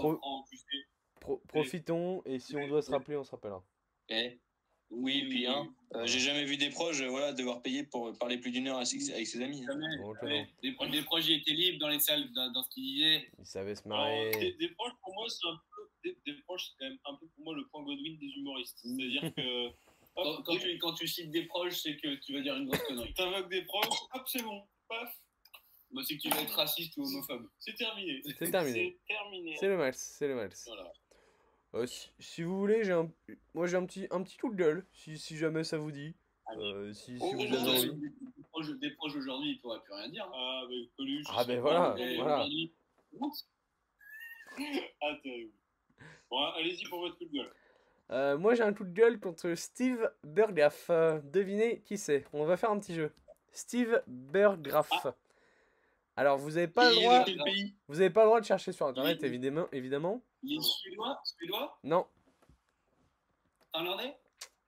[1.20, 3.64] pro- profitons et si on doit se rappeler, on se rappellera.
[4.11, 4.38] Eh,
[4.94, 8.37] Oui, puis hein, euh, j'ai jamais vu des proches euh, voilà, devoir payer pour parler
[8.38, 9.62] plus d'une heure avec ses, avec ses amis.
[9.64, 9.72] hein.
[9.72, 9.96] Jamais.
[9.98, 10.46] Bon, Ouais.
[10.62, 13.28] Les, pro- les projets étaient libres dans les salles, dans, dans ce qu'ils disaient.
[13.38, 14.52] Il savait se Alors, des, marrer.
[14.59, 15.83] des proches, pour moi, c'est un peu.
[16.05, 18.78] Des, des proches, c'est quand même un peu pour moi le point Godwin des humoristes.
[18.83, 19.68] C'est-à-dire que.
[20.14, 22.66] Quand, Hop, quand tu, quand tu cites des proches, c'est que tu vas dire une
[22.66, 23.14] grosse connerie.
[23.16, 24.62] T'invoques des proches, hop, c'est bon.
[24.87, 25.09] Paf,
[25.90, 27.48] Moi, c'est que tu vas être raciste ou homophobe.
[27.59, 28.20] c'est terminé.
[28.38, 28.98] C'est terminé.
[29.09, 29.57] C'est terminé.
[29.59, 30.64] C'est le max, c'est le max.
[30.66, 30.93] Voilà.
[31.75, 33.11] Euh, si, si vous voulez, j'ai un,
[33.55, 36.14] moi j'ai un petit, un petit coup de gueule, si, si jamais ça vous dit.
[36.59, 37.91] Euh, si, si Oh, vous oh, avez oh, envie.
[38.79, 40.31] des, des proches, aujourd'hui, ils pourraient plus rien dire.
[40.35, 41.27] Ah, ben, Coluche.
[41.31, 42.47] Ah, ben voilà, voilà.
[45.01, 45.53] Ah, terrible.
[46.31, 47.53] Bon, allez-y pour votre coup de gueule.
[48.11, 50.89] Euh, moi j'ai un coup de gueule contre Steve Burgraff.
[50.91, 52.27] Euh, devinez qui c'est.
[52.35, 53.11] On va faire un petit jeu.
[53.53, 55.07] Steve Burgraff.
[56.16, 57.25] Alors vous avez pas le droit,
[57.89, 60.23] vous avez pas le droit de chercher sur internet évidemment, évidemment.
[60.43, 61.78] Il est suédois Suédois.
[61.84, 62.07] Non,
[63.74, 64.16] Finlandais.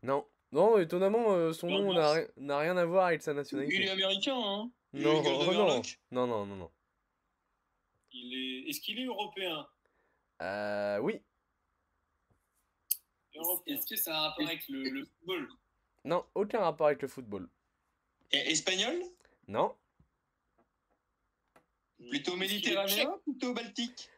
[0.03, 1.93] Non, Non, étonnamment, euh, son nom
[2.37, 3.91] n'a rien à voir avec sa Il est nationalité.
[3.91, 4.71] américain, hein.
[4.93, 6.71] Non, oh non, non, non, non, non.
[8.13, 8.71] Il est...
[8.71, 9.67] Est-ce qu'il est européen?
[10.43, 11.21] Euh, oui.
[13.67, 15.49] Est-ce que ça a un rapport avec le, le football?
[16.05, 17.49] Non, aucun rapport avec le football.
[18.31, 19.03] Et espagnol?
[19.49, 19.75] Non,
[22.11, 24.09] Plutôt méditerranéen Plutôt baltique?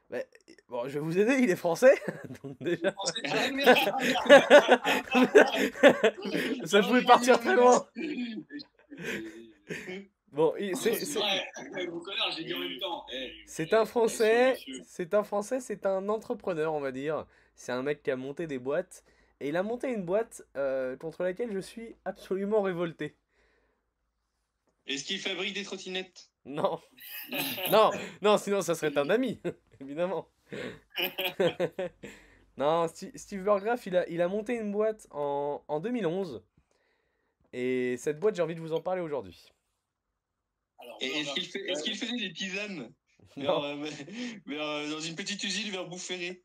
[0.69, 1.95] Bon, je vais vous aider, il est français,
[2.43, 2.95] donc déjà,
[6.65, 7.87] ça pouvait partir très loin.
[10.33, 10.53] Bon,
[13.47, 17.27] c'est- un français, c'est un français, c'est un entrepreneur, on va dire.
[17.55, 19.03] C'est un mec qui a monté des boîtes,
[19.41, 23.17] et il a monté une boîte euh, contre laquelle je suis absolument révolté.
[24.87, 26.31] Est-ce qu'il fabrique des trottinettes?
[26.45, 26.81] Non,
[27.73, 27.91] non,
[28.23, 29.41] non, sinon ça serait un ami,
[29.81, 30.29] évidemment.
[32.57, 36.43] non, Steve Burgraff, il a, il a monté une boîte en, en 2011.
[37.53, 39.53] Et cette boîte, j'ai envie de vous en parler aujourd'hui.
[41.01, 42.93] Est-ce qu'il fait, est-ce qu'il faisait des tisanes
[43.37, 43.87] vers, Non, euh,
[44.47, 46.43] vers, euh, dans une petite usine vers Boufféré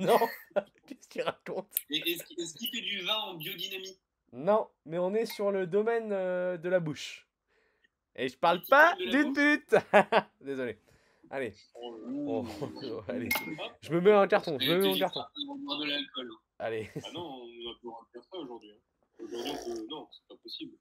[0.00, 0.18] non,
[0.86, 1.68] qu'est-ce qu'il raconte?
[1.90, 3.98] Est-ce qu'il est-ce qu'il fait du vin en biodynamie?
[4.32, 7.26] Non, mais on est sur le domaine euh, de la bouche.
[8.16, 9.74] Et je parle pas d'une pute
[10.40, 10.78] Désolé.
[11.30, 12.46] Allez, Oh, oh,
[13.08, 13.28] allez.
[13.58, 13.72] Hop.
[13.82, 15.20] Je me mets en carton, je me mets juste carton.
[15.20, 16.30] de boire de l'alcool.
[16.58, 16.90] Allez.
[16.96, 18.70] Ah non, on a plus le droit de faire ça aujourd'hui.
[18.72, 18.78] hein.
[19.22, 19.86] Aujourd'hui, on peut...
[19.88, 20.72] Non, c'est pas possible.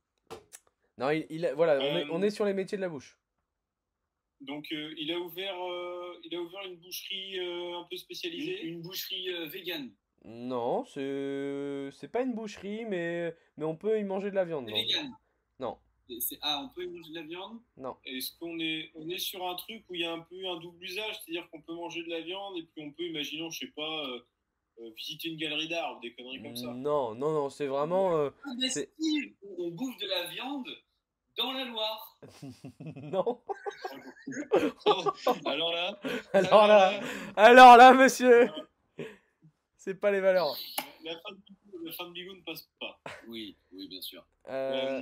[0.97, 2.89] Non, il, il a- voilà, on, est, Euh, on est sur les métiers de la
[2.89, 3.17] bouche.
[4.41, 8.63] Donc, euh, il, a ouvert, euh, il a ouvert une boucherie euh, un peu spécialisée?
[8.63, 9.91] une boucherie euh, vegan.
[10.25, 14.67] Non, c'est c'est pas une boucherie, mais, mais on peut y manger de la viande.
[14.67, 15.11] Vegan.
[15.59, 15.77] Non,
[16.19, 17.59] c'est- Ah, on peut y manger de la viande?
[17.77, 17.95] Non.
[18.05, 20.57] Est-ce qu'on est, on est sur un truc où il y a un peu un
[20.59, 23.59] double usage, c'est-à-dire qu'on peut manger de la viande et puis on peut, imaginons, je
[23.65, 24.19] sais pas, euh,
[24.81, 26.67] euh, visiter une galerie d'art ou des conneries comme ça?
[26.67, 28.15] Non, non, non, c'est vraiment.
[28.15, 28.29] euh,
[28.69, 28.89] C'est-
[29.57, 30.67] on bouffe de la viande
[31.37, 32.17] dans la Loire.
[32.79, 33.41] non.
[35.45, 35.99] Alors là
[36.33, 36.99] Alors là,
[37.35, 38.49] alors là, monsieur,
[39.77, 40.55] c'est pas les valeurs.
[41.03, 41.37] La fin de
[41.83, 42.99] De Bigou ne passe pas.
[43.27, 44.25] Oui, oui, bien sûr.
[44.47, 45.01] Euh, Euh,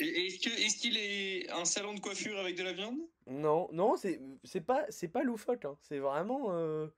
[0.00, 2.98] Est-ce que- est-ce qu'il est un salon de coiffure avec de la viande?
[3.26, 5.64] Non, non, c'est c'est pas c'est pas loufoque.
[5.64, 5.78] hein.
[5.82, 6.88] C'est vraiment euh,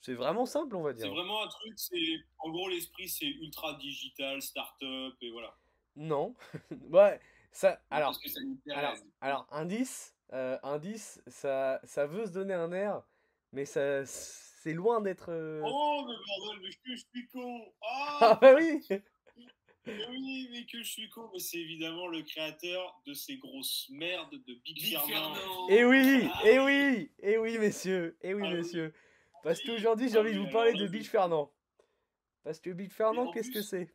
[0.00, 1.10] c'est vraiment simple, on va c'est dire.
[1.12, 1.96] vraiment un truc, c'est
[2.38, 5.54] en gros l'esprit c'est ultra digital, start-up et voilà.
[5.96, 6.34] Non,
[6.90, 7.20] ouais,
[7.52, 7.80] ça.
[7.90, 8.58] Alors, Parce que ça nous
[9.20, 13.02] alors, indice, euh, indice, ça ça veut se donner un air,
[13.52, 14.04] mais ça
[14.68, 15.30] c'est loin d'être.
[15.30, 18.84] euh, Oh mais bordel, mais que je suis con Ah Ah bah oui.
[19.86, 23.88] mais oui, mais que je suis con Mais c'est évidemment le créateur de ces grosses
[23.90, 25.34] merdes de Big, Big Fernand.
[25.34, 25.68] Fernand.
[25.70, 28.56] Et oui, Ah et oui, et oui, messieurs, et oui, Ah oui.
[28.56, 28.92] messieurs.
[29.42, 31.50] Parce qu'aujourd'hui, j'ai envie de vous parler de Big Fernand.
[32.44, 33.88] Parce que Big Fernand, qu'est-ce que c'est?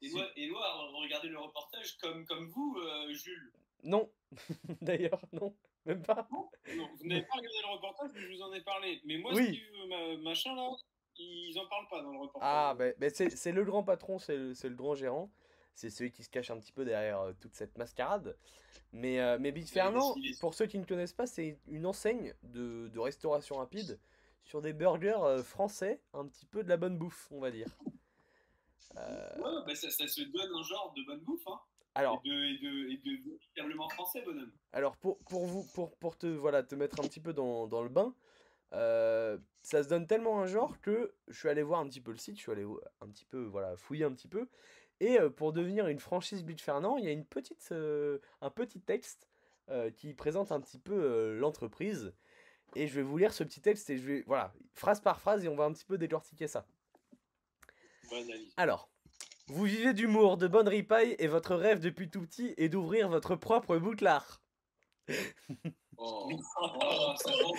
[0.00, 3.52] Éloi, Éloi, regardez le reportage comme, comme vous, euh, Jules.
[3.84, 4.10] Non,
[4.80, 5.54] d'ailleurs, non,
[5.86, 6.28] même pas.
[6.30, 6.48] Non,
[6.96, 9.00] vous n'avez pas regardé le reportage, mais je vous en ai parlé.
[9.04, 9.46] Mais moi, Oui.
[9.46, 10.68] Steve, ma- machin là,
[11.16, 12.48] ils en parlent pas dans le reportage.
[12.50, 15.30] Ah, ben ben c'est c'est le grand patron, c'est le, le grand gérant.
[15.74, 18.36] C'est celui qui se cache un petit peu derrière euh, toute cette mascarade.
[18.92, 22.88] Mais, euh, mais Big Fernand, pour ceux qui ne connaissent pas, c'est une enseigne de,
[22.88, 23.98] de restauration rapide
[24.44, 27.68] sur des burgers euh, français, un petit peu de la bonne bouffe, on va dire.
[28.98, 31.58] Euh, Ouais, bah ça, ça se donne un genre de bonne bouffe, hein.
[31.94, 33.22] Alors, Et de, et de, et de
[33.54, 34.52] véritablement français, bonhomme.
[34.72, 37.82] Alors pour, pour vous pour, pour te voilà te mettre un petit peu dans, dans
[37.82, 38.14] le bain,
[38.72, 42.10] euh, ça se donne tellement un genre que je suis allé voir un petit peu
[42.10, 42.64] le site, je suis allé
[43.00, 44.48] un petit peu voilà fouiller un petit peu
[45.00, 48.50] et euh, pour devenir une franchise Beach Fernand, il y a une petite euh, un
[48.50, 49.28] petit texte
[49.96, 52.12] qui présente un petit peu l'entreprise
[52.76, 55.44] et je vais vous lire ce petit texte et je vais voilà phrase par phrase
[55.46, 56.66] et on va un petit peu décortiquer ça.
[58.58, 58.90] Alors,
[59.52, 63.36] vous vivez d'humour, de bonnes ripailles et votre rêve depuis tout petit est d'ouvrir votre
[63.36, 64.40] propre bouclard.
[65.98, 66.30] Oh,
[66.60, 67.54] oh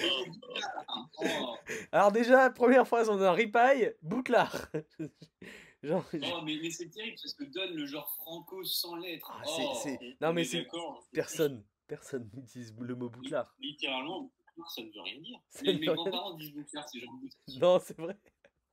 [1.20, 1.56] oh.
[1.92, 4.68] Alors déjà, première phrase, on a un ripaille, bouclard.
[5.84, 9.30] Genre, Oh, mais, mais c'est terrible parce que donne le genre franco sans lettres.
[9.38, 9.74] Ah, c'est- Oh.
[9.84, 10.66] c'est- On- Non, on mais est c'est-
[11.12, 13.54] personne, personne n'utilise le mot bouclard.
[13.60, 14.32] Littéralement,
[14.74, 15.40] ça ne veut rien dire.
[15.50, 17.60] Ça Mes, grands-parents disent bouclard, c'est genre bouclard.
[17.60, 18.16] Non, c'est vrai.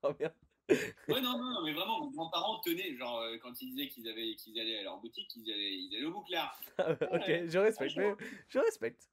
[0.05, 0.35] Oh merde.
[1.09, 4.09] Ouais, non, non, non, mais vraiment, mes grands-parents tenaient, genre, euh, quand ils disaient qu'ils
[4.09, 6.61] avaient, qu'ils allaient à leur boutique, ils allaient, ils allaient au bouclard.
[6.79, 8.14] ok, je respecte, mais
[8.49, 9.09] je respecte.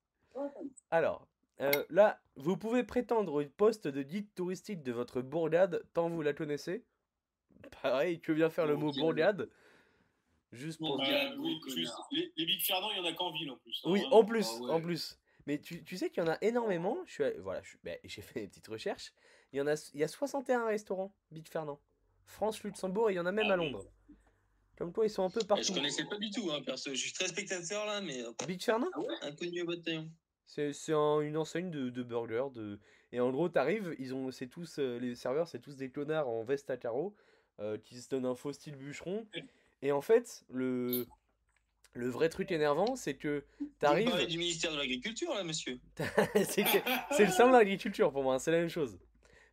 [0.91, 1.27] Alors,
[1.61, 6.21] euh, là, vous pouvez prétendre au poste de guide touristique de votre bourgade tant vous
[6.21, 6.85] la connaissez.
[7.81, 9.37] Pareil, que vient faire le mot Bourgade.
[9.37, 9.49] bourgade
[10.51, 10.97] Juste pour...
[10.97, 11.03] Bah,
[11.39, 11.59] oui,
[12.11, 13.81] les, les Big Fernand, il y en a qu'en ville en plus.
[13.83, 14.15] hein, Oui, vraiment.
[14.17, 14.71] en plus, Ah ouais.
[14.71, 15.19] en plus.
[15.45, 16.97] Mais tu, tu sais qu'il y en a énormément.
[17.05, 19.13] Je suis voilà, ben, j'ai fait des petites recherches.
[19.53, 21.79] Il y en a, il y a 61 restaurants, Big Fernand.
[22.25, 23.71] France, Luxembourg et il y en a même Ah à oui.
[23.71, 23.85] Londres.
[24.77, 25.73] Comme quoi, ils sont un peu Je partout.
[25.73, 26.91] connaissais pas du tout, hein, perso.
[26.91, 28.89] Je suis très spectateur là, mais euh, Big Fernand?
[29.21, 30.09] Inconnu au bataillon.
[30.45, 32.47] C'est un- une enseigne de, de burgers.
[32.53, 32.79] De...
[33.11, 36.27] Et en gros, t'arrives, ils ont, c'est tous, euh, les serveurs, c'est tous des clonards
[36.29, 37.15] en veste à carreaux
[37.59, 39.25] euh, qui se donnent un faux style bûcheron.
[39.81, 41.05] Et en fait, le,
[41.93, 44.09] le vrai truc énervant, c'est que Vous t'arrives.
[44.09, 45.79] parlez du ministère de l'Agriculture là, monsieur.
[46.35, 48.99] c'est le salon de l'agriculture pour moi, hein, c'est la même chose.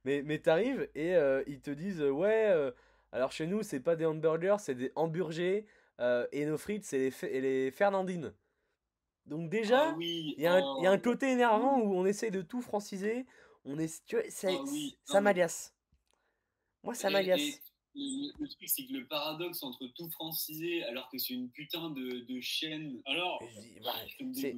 [0.05, 2.71] Mais, mais t'arrives et euh, ils te disent euh, ouais, euh,
[3.13, 5.67] alors chez nous c'est pas des hamburgers, c'est des hamburgers
[6.01, 8.35] euh, et nos frites c'est les, les fernandines.
[9.27, 10.77] Donc déjà, Ah oui, il y, a un- oh.
[10.81, 13.25] il y a un côté énervant où on essaie de tout franciser,
[13.65, 15.75] on est, tu vois, ça, Ah oui, ça non, mais- m'agace.
[16.83, 17.41] Moi ça m'agace.
[17.97, 21.91] Le, le truc, c'est que le paradoxe entre tout francisé alors que c'est une putain
[21.91, 23.01] de, de chaîne.
[23.07, 23.41] Alors,
[23.83, 23.95] bah,
[24.35, 24.53] c'est-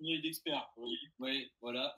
[0.00, 0.68] une œil d'expert.
[0.76, 0.98] oui.
[1.20, 1.94] Ouais, voilà.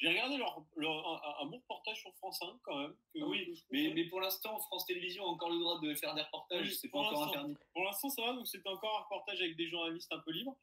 [0.00, 1.06] J'ai regardé leur, leur-
[1.40, 2.94] un, un bon reportage sur France 1 quand même.
[3.12, 6.22] que- Oui, mais, mais pour l'instant, France Télévisions a encore le droit de faire des
[6.22, 7.38] reportages, Oui, c'est pas pour encore l'instant.
[7.40, 7.54] interdit.
[7.74, 10.56] Pour l'instant, ça va, donc c'était encore un reportage avec des journalistes un peu libres.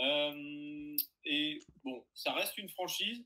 [0.00, 3.24] Euh, et bon, ça reste une franchise.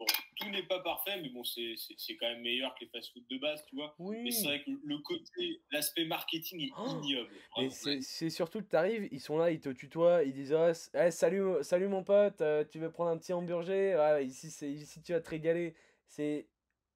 [0.00, 2.90] Bon, tout n'est pas parfait, mais bon, c'est c'est- c'est quand même meilleur que les
[2.90, 3.94] fast-food de base, tu vois.
[3.98, 4.32] Mais Oui.
[4.32, 7.30] c'est vrai que le côté, l'aspect marketing est Oh, ignoble.
[7.58, 10.72] Mais c'est c'est surtout que t'arrives, ils sont là, ils te tutoient, ils disent ah,
[10.94, 13.96] eh, salut, salut mon pote, euh, tu veux prendre un petit hamburger?
[13.98, 15.74] Ouais, ici, c'est, ici tu vas te régaler.
[16.06, 16.48] C'est,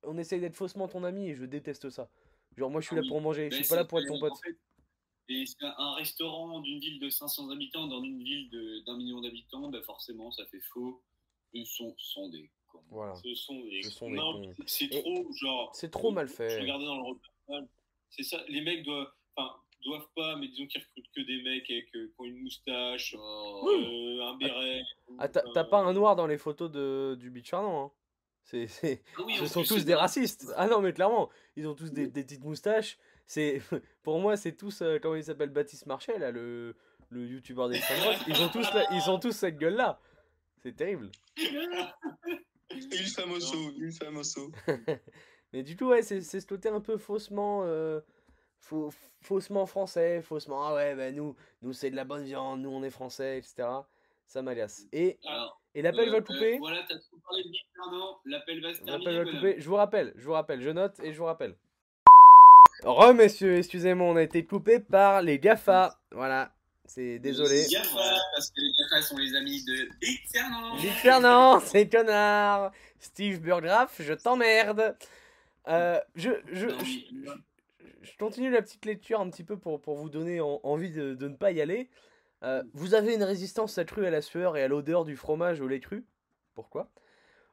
[0.03, 2.11] on essaye d'être faussement ton ami et je déteste ça.
[2.57, 3.09] Genre moi je suis Ah là oui.
[3.09, 4.33] pour manger, je Mais suis pas là pour être ton en pote.
[4.43, 4.57] fait,
[5.29, 9.69] Et un- restaurant d'une ville de 500 habitants dans une ville de- d'un million d'habitants,
[9.71, 11.03] bah forcément, ça fait faux.
[11.53, 12.29] Ils sont, sont
[12.91, 13.15] Voilà.
[13.17, 14.43] Ce sont des, Ce non.
[14.67, 15.71] C'est trop, genre.
[15.75, 16.61] C'est trop mal Je fait.
[16.61, 17.69] regardais dans le reportage.
[18.11, 19.11] C'est ça, les mecs doivent.
[19.37, 19.51] Enfin,
[19.85, 23.15] doivent pas, mais disons qu'ils recrutent que des mecs avec, euh, qui ont une moustache,
[23.19, 23.69] Oh.
[23.69, 24.83] euh, un béret.
[25.19, 27.91] Ah t'as pas un noir dans les photos de, du beach Fernand, hein
[28.45, 30.53] C'est, Ah oui, ce sont tous des racistes.
[30.57, 32.97] Ah non mais clairement, ils ont tous des, des petites moustaches.
[33.27, 33.61] C'est,
[34.05, 36.77] pour moi c'est tous, euh, comment il s'appelle, Baptiste Marchais là, le,
[37.11, 38.21] le youtubeur d'extrême droite.
[38.29, 40.01] Ils ont tous, la- ils ont tous cette gueule là.
[40.63, 41.11] C'est terrible.
[42.71, 44.51] Il famoso, il famoso.
[45.53, 48.01] Mais du coup, ouais, c'est c'est ce côté un peu faussement, euh,
[48.61, 48.91] faux-
[49.21, 52.83] faussement français, faussement, ah ouais, bah nous, nous c'est de la bonne viande, nous on
[52.83, 53.69] est français, etc.
[54.27, 54.87] Ça m'agace.
[54.93, 56.59] Et, Alors, et l'appel euh, va euh, couper.
[56.59, 59.13] voilà, t'as trop parlé de Fernand, l'appel va se terminer.
[59.13, 59.61] L'appel va couper.
[59.61, 61.55] Je vous rappelle, je vous rappelle, je note et je vous rappelle.
[62.83, 65.99] Re, messieurs, excusez-moi, on a été coupé par les GAFA.
[66.11, 66.53] Voilà,
[66.87, 67.67] c'est désolé.
[67.71, 70.77] GAFA, parce que les GAFA sont les amis de Big Fernand.
[70.77, 72.73] Big Fernand, c'est connard.
[73.01, 74.97] Steve Burgraff, je t'emmerde.
[75.69, 80.41] Euh, je, je, je- continue la petite lecture un petit peu pour, pour vous donner
[80.41, 81.89] en- envie de, de ne pas y aller.
[82.43, 85.69] Euh, vous avez une résistance accrue à la sueur et à l'odeur du fromage au
[85.69, 86.05] lait cru.
[86.55, 86.91] Pourquoi?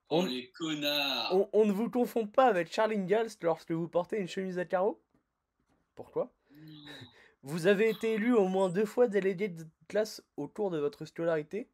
[0.09, 1.29] Oh, on- les connards.
[1.34, 4.65] on, on ne vous confond pas avec Charlie Ingalls lorsque vous portez une chemise à
[4.65, 5.01] carreaux?
[5.95, 6.34] Pourquoi?
[7.44, 11.06] Vous avez été élu au moins deux fois délégué de classe au cours de votre
[11.06, 11.70] scolarité.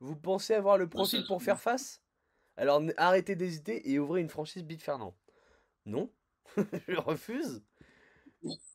[0.00, 2.02] Vous pensez avoir le profil pour faire face?
[2.56, 5.14] Alors arrêtez d'hésiter et ouvrez une franchise Big Fernand.
[5.86, 6.10] Non
[6.88, 7.62] Je refuse.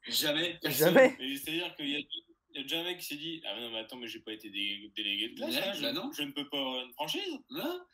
[0.08, 0.60] Jamais.
[0.64, 3.41] Jamais Mais c'est-à-dire qu'il y a, il y a déjà un mec qui s'est dit
[3.46, 5.82] Ah non, mais attends, mais j'ai pas été dé- délégué de classe, Ouais, hein, je,
[5.82, 6.12] bah non.
[6.16, 7.39] je ne peux pas avoir une franchise.
[7.52, 7.86] Hein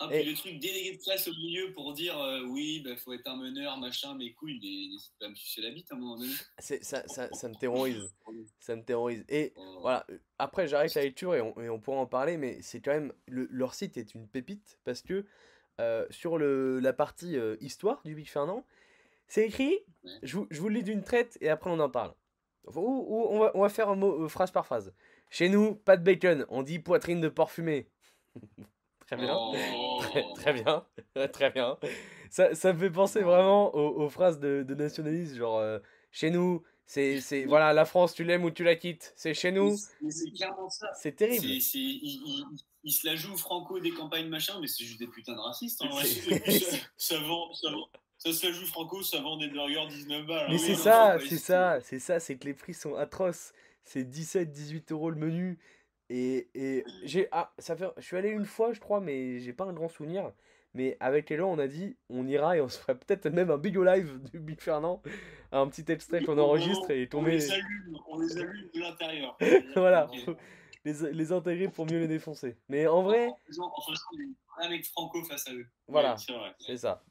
[0.00, 3.12] ah, Et- le truc délégué de classe au milieu pour dire euh, oui, bah, faut
[3.12, 5.94] être un meneur, machin, mais couilles, mais n'hésite pas à me sucer la bite à
[5.94, 6.32] un moment donné.
[6.58, 8.12] Ça, ça, ça me terrorise.
[8.58, 9.24] Ça me terrorise.
[9.28, 9.78] Et Oh.
[9.80, 10.06] voilà,
[10.38, 13.12] après j'arrête la lecture et on, et on pourra en parler, mais c'est quand même.
[13.26, 15.24] le- leur site est une pépite parce que
[15.80, 18.64] euh, sur le, la partie euh, histoire du Big Fernand,
[19.26, 19.78] c'est écrit.
[20.04, 20.10] Ouais.
[20.22, 22.14] Je, vous, je vous le lis d'une traite et après on en parle.
[22.66, 24.94] Ou, ou on, va, on va faire un mot, phrase par phrase.
[25.30, 27.88] Chez nous, pas de bacon, on dit poitrine de porc fumé.
[29.06, 29.34] très bien.
[29.36, 29.98] Oh.
[30.00, 30.84] Très, très bien,
[31.32, 31.78] très bien.
[32.30, 35.78] Ça, ça me fait penser vraiment aux, aux phrases de, de nationalistes, genre euh,
[36.10, 39.52] chez nous, c'est, c'est voilà, la France, tu l'aimes ou tu la quittes, c'est chez
[39.52, 40.88] nous, Mais c'est clairement ça.
[40.94, 41.44] c'est terrible.
[41.46, 42.44] C'est, c'est, il, il-
[42.86, 45.80] il se la joue franco des campagnes machin, mais c'est juste des putains de racistes.
[45.82, 45.88] hein.
[46.02, 47.88] C'est- ça, ça vend, ça, vend-
[48.18, 50.46] ça se la joue franco, ça vend des burgers 19 balles.
[50.50, 50.58] Mais hein.
[50.58, 53.52] c'est non, ça, c'est mais ça, c'est ça, c'est que les prix sont atroces.
[53.84, 55.58] C'est 17, 18 euros le menu.
[56.10, 59.52] Et, et j'ai, ah, ça fait, je suis allé une fois, je crois, mais j'ai
[59.52, 60.32] pas un grand souvenir.
[60.74, 63.58] Mais avec Elan, on a dit, on ira et on se ferait peut-être même un
[63.58, 65.02] big live du Big Fernand.
[65.52, 67.32] Un petit extrait qu'on enregistre et on tomber.
[67.32, 69.38] les allume, on les allume de l'intérieur.
[69.76, 70.10] Voilà,
[70.84, 72.56] les, les intégrer pour mieux les défoncer.
[72.68, 73.30] Mais en vrai,
[74.58, 75.66] un mec franco face à eux.
[75.86, 76.16] voilà,
[76.58, 77.04] c'est ça.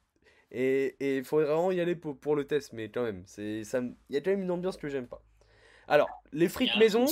[0.52, 3.66] Et il faudrait vraiment y aller pour, pour le test, mais quand même, il
[4.10, 5.24] y a quand même une ambiance que j'aime pas.
[5.88, 7.06] Alors, les frites maison,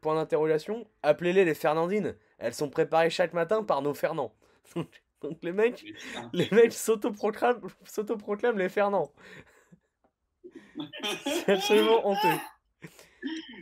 [0.00, 2.16] point d'interrogation, appelez-les les Fernandines.
[2.38, 4.34] Elles sont préparées chaque matin par nos Fernand.
[5.20, 5.84] Donc, les mecs,
[6.32, 9.12] les mecs s'autoproclament, s'autoproclament les Fernand.
[11.24, 12.38] C'est absolument honteux.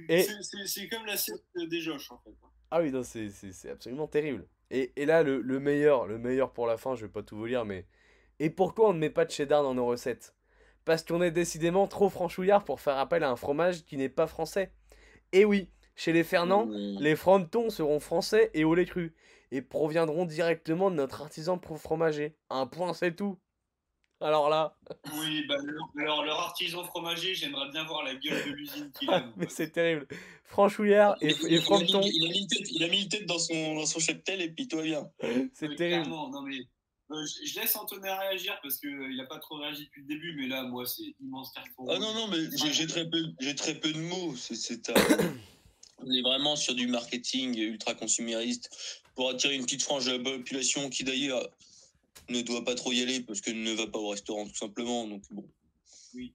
[0.09, 0.23] Et,
[0.67, 2.31] C'est- comme l'assiette des Josh, en fait.
[2.71, 3.31] Ah oui, non, c'est,
[3.71, 4.47] absolument terrible.
[4.71, 7.37] Et, et là, le, le meilleur, le meilleur pour la fin, je vais pas tout
[7.37, 7.87] vous lire, mais.
[8.39, 10.35] Et pourquoi on ne met pas de cheddar dans nos recettes?
[10.85, 14.27] Parce qu'on est décidément trop franchouillard pour faire appel à un fromage qui n'est pas
[14.27, 14.73] français.
[15.33, 16.99] Et oui, chez les Fernand, Mmh.
[17.01, 19.15] les frontons seront français et au lait cru.
[19.53, 22.35] Et proviendront directement de notre artisan pro- fromager.
[22.51, 23.39] Un point, c'est tout.
[24.21, 24.77] Alors là,
[25.19, 29.11] Oui, bah, leur, leur- leur artisan fromager, j'aimerais bien voir la gueule de l'usine qu'il
[29.11, 29.25] a.
[29.37, 30.07] mais c'est terrible.
[30.45, 33.03] Franchouillard et, et il- il a mis, il a mis une tête, il a mis
[33.03, 35.11] une tête dans son, dans son cheptel et puis tout va bien.
[35.55, 36.03] c'est Oui, terrible.
[36.05, 36.57] clairement, non mais
[37.13, 40.35] euh, je, je laisse Antonin réagir parce qu'il n'a pas trop réagi depuis le début,
[40.35, 41.87] mais là, moi, c'est immense carton.
[41.89, 42.39] Ah non, non, mais
[42.73, 44.35] j'ai- très, peu, j'ai très peu de mots.
[44.35, 44.95] C'est, c'est, euh,
[45.99, 50.19] on est vraiment sur du marketing ultra consumériste pour attirer une petite frange de la
[50.19, 51.49] population qui d'ailleurs
[52.29, 55.07] ne doit pas trop y aller parce qu'elle ne va pas au restaurant tout simplement.
[55.07, 55.49] Donc bon.
[56.15, 56.35] Oui.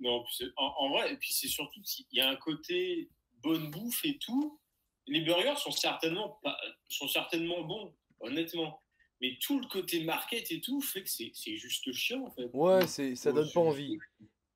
[0.00, 0.24] Non,
[0.56, 3.08] en, en vrai, et puis c'est surtout qu'il y a un côté
[3.42, 4.60] bonne bouffe et tout.
[5.06, 6.56] Les burgers sont certainement, pas,
[6.88, 8.80] sont certainement bons, honnêtement.
[9.20, 12.48] Mais tout le côté market et tout fait que c'est c'est juste chiant, en fait.
[12.52, 13.96] Ouais, c'est, ça donne pas envie.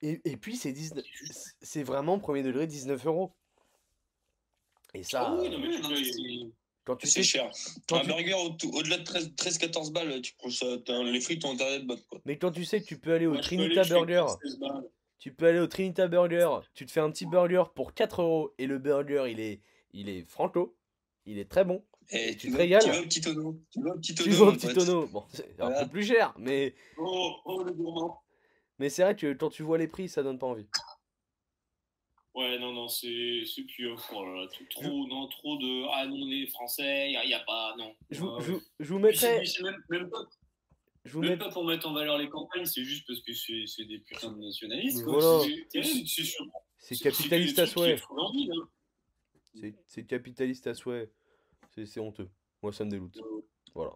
[0.02, 1.02] Et, et puis, c'est 19...
[1.04, 3.32] c'est juste- c'est vraiment premier degré 19 euros.
[4.95, 6.51] Et ça, Ah oui, non, mais oui, tu non, vois, mais
[6.84, 7.51] quand tu C'est sais, cher.
[7.88, 11.20] quand un tu- burger au- au-delà de 13 13-14 balles, tu prends ça, t'as- les
[11.20, 12.01] frites ont bonnes.
[12.09, 12.20] Quoi.
[12.24, 14.88] mais quand tu sais que tu peux aller au aller Trinita Burger, 16 balles.
[15.18, 18.53] tu peux aller au Trinita Burger, tu te fais un petit burger pour 4 euros
[18.59, 19.61] et le burger il est,
[19.93, 20.76] il est franco,
[21.26, 21.84] il est très bon.
[22.12, 22.82] Et tu tu, te vas, régales.
[22.82, 23.61] tu vas au petit tonneau.
[23.70, 24.36] Tu vas au petit Tu tonneau.
[24.36, 27.72] vas au mon petit tonneau, bon, c'est un peu plus cher, mais, Oh, oh, le
[27.72, 28.20] gourmand.
[28.80, 30.66] mais c'est vrai que quand tu vois les prix, ça donne pas envie.
[32.35, 34.01] Ouais, non, non, c'est c'est pur.
[34.14, 35.85] Oh là trop, non, trop de.
[35.93, 37.74] Ah non, on est français, il n'y a, pas.
[37.76, 37.93] Non.
[38.11, 40.28] Je vous, Ouais, je, vous- je mettrai, même, même pas,
[41.05, 43.35] je vous même mettrai, pas pour mettre en valeur les campagnes, c'est juste parce que
[43.35, 45.03] c'est c'est des putains de nationalistes.
[45.05, 45.18] quoi.
[45.18, 45.45] Voilà.
[46.78, 47.97] C'est- capitaliste à souhait.
[49.55, 51.11] C'est c'est capitaliste à souhait.
[51.74, 52.28] C'est c'est honteux.
[52.62, 53.18] Moi, ça me dégoûte.
[53.74, 53.93] Voilà.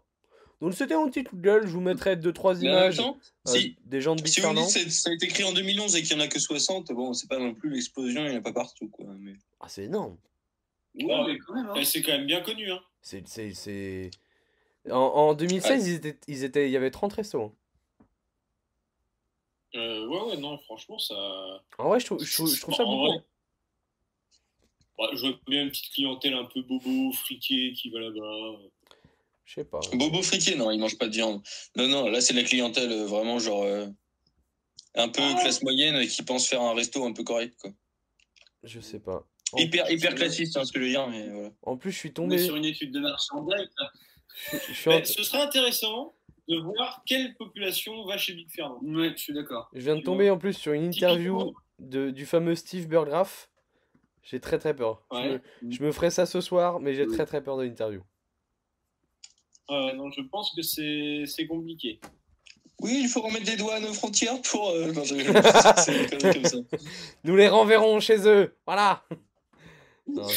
[0.61, 1.67] Donc, c'était mon petit coup de gueule.
[1.67, 4.33] Je vous mettrai 2-3 Mais en même images temps, euh, si, des gens de Big
[4.33, 6.29] si vous dites que ça a été créé en 2011 et qu'il n'y en a
[6.29, 8.89] que 60, bon, c'est pas non plus l'explosion, il n'y en a pas partout.
[8.89, 9.35] Quoi, mais...
[9.61, 10.17] Ah, c'est énorme.
[10.95, 11.67] Ouais, mais quand même.
[11.67, 11.75] hein.
[11.77, 12.71] Eh, C'est quand même bien connu.
[12.71, 12.81] Hein.
[13.03, 13.27] C'est.
[13.29, 14.11] c'est- c'est-
[14.91, 17.43] En, en 2016, ils étaient, ils étaient, il y avait 30 restos.
[17.43, 17.53] hein.
[19.75, 21.15] Euh, ouais, ouais, non, franchement, ça.
[21.79, 23.07] En vrai, je trouve, je trouve, je trouve ça beaucoup.
[23.09, 23.25] vrai,
[24.97, 28.59] bah, je vois bien une petite clientèle un peu bobo, friquée qui va là-bas.
[29.45, 29.81] Je sais pas.
[29.93, 31.43] Bobo friqué, non, il mange pas de viande.
[31.77, 33.87] Non, non, là, c'est la clientèle euh, vraiment genre euh,
[34.95, 35.37] un peu Ah.
[35.41, 37.55] classe moyenne euh, qui pense faire un resto un peu correct.
[37.61, 37.71] Quoi.
[38.63, 39.27] Je sais pas.
[39.53, 41.51] En, Hyper, hyper classiste, hein, ce que je veux dire, mais voilà.
[41.63, 42.39] en plus, je suis tombé.
[42.39, 43.73] sur une étude de marché en direct.
[43.79, 43.91] là.
[44.53, 46.15] Je, je suis en- Mais ce serait intéressant
[46.49, 48.81] de voir quelle population va chez Big Fernand.
[48.83, 49.71] Ouais, je suis d'accord.
[49.75, 53.49] je viens de tomber en plus sur une interview de, du fameux Steve Burgraff.
[54.23, 55.07] J'ai très très peur.
[55.13, 55.41] Je, me,
[55.71, 58.03] je me ferai ça ce soir, mais j'ai très très peur de l'interview.
[59.71, 61.99] Euh, non, je pense que c'est c'est compliqué.
[62.81, 64.69] Oui, il faut remettre des douanes aux frontières pour.
[64.71, 65.15] euh, non, je-
[65.79, 66.79] c'est une connerie comme ça.
[67.25, 68.55] Nous les renverrons chez eux.
[68.67, 69.03] Voilà.
[70.17, 70.29] En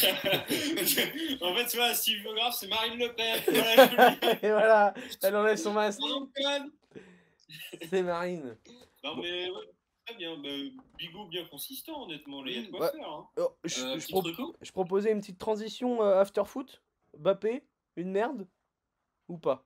[1.55, 3.41] fait, tu vois, Steve c'est Marine Le Pen.
[3.47, 4.15] Voilà.
[4.41, 5.99] Et voilà, elle enlève son masque.
[7.89, 8.55] C'est Marine.
[9.03, 9.55] Non, mais ouais,
[10.05, 10.38] très bien.
[10.38, 10.49] Bah,
[10.97, 12.45] Bigot bien consistant, honnêtement.
[12.45, 12.91] Il y a de quoi Ouais.
[12.97, 13.09] faire.
[13.09, 13.28] Hein.
[13.38, 16.82] Oh, je, Euh, je petit pro- truco je proposais une petite transition euh, after foot.
[17.17, 17.63] Bappé,
[17.97, 18.47] une merde
[19.28, 19.65] ou pas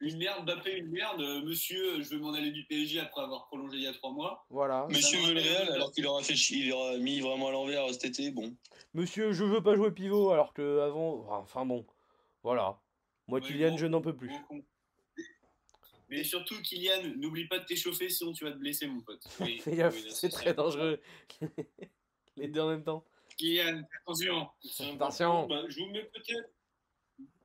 [0.00, 1.20] Une merde, Bappé, une merde.
[1.20, 4.12] Euh, monsieur, je veux m'en aller du PSG après avoir prolongé il y a trois
[4.12, 4.44] mois.
[4.50, 4.86] Voilà.
[4.88, 7.84] Monsieur veut le Real, alors qu'il aura fait chier, il aura mis vraiment à l'envers
[7.84, 8.56] euh, cet été, bon.
[8.94, 11.26] Monsieur, je veux pas jouer pivot alors que avant.
[11.30, 11.86] Enfin bon,
[12.42, 12.80] voilà.
[13.28, 13.76] Moi, Kylian, bon.
[13.78, 14.32] je n'en peux plus.
[16.08, 19.24] Mais surtout, Kylian, n'oublie pas de t'échauffer, sinon tu vas te blesser, mon pote.
[19.40, 21.00] Oui, oui, c'est très dangereux.
[22.36, 23.04] Les deux en même temps.
[23.38, 24.48] Kylian, attention.
[24.94, 25.46] Attention.
[25.46, 26.50] Bah, je vous mets peut-être.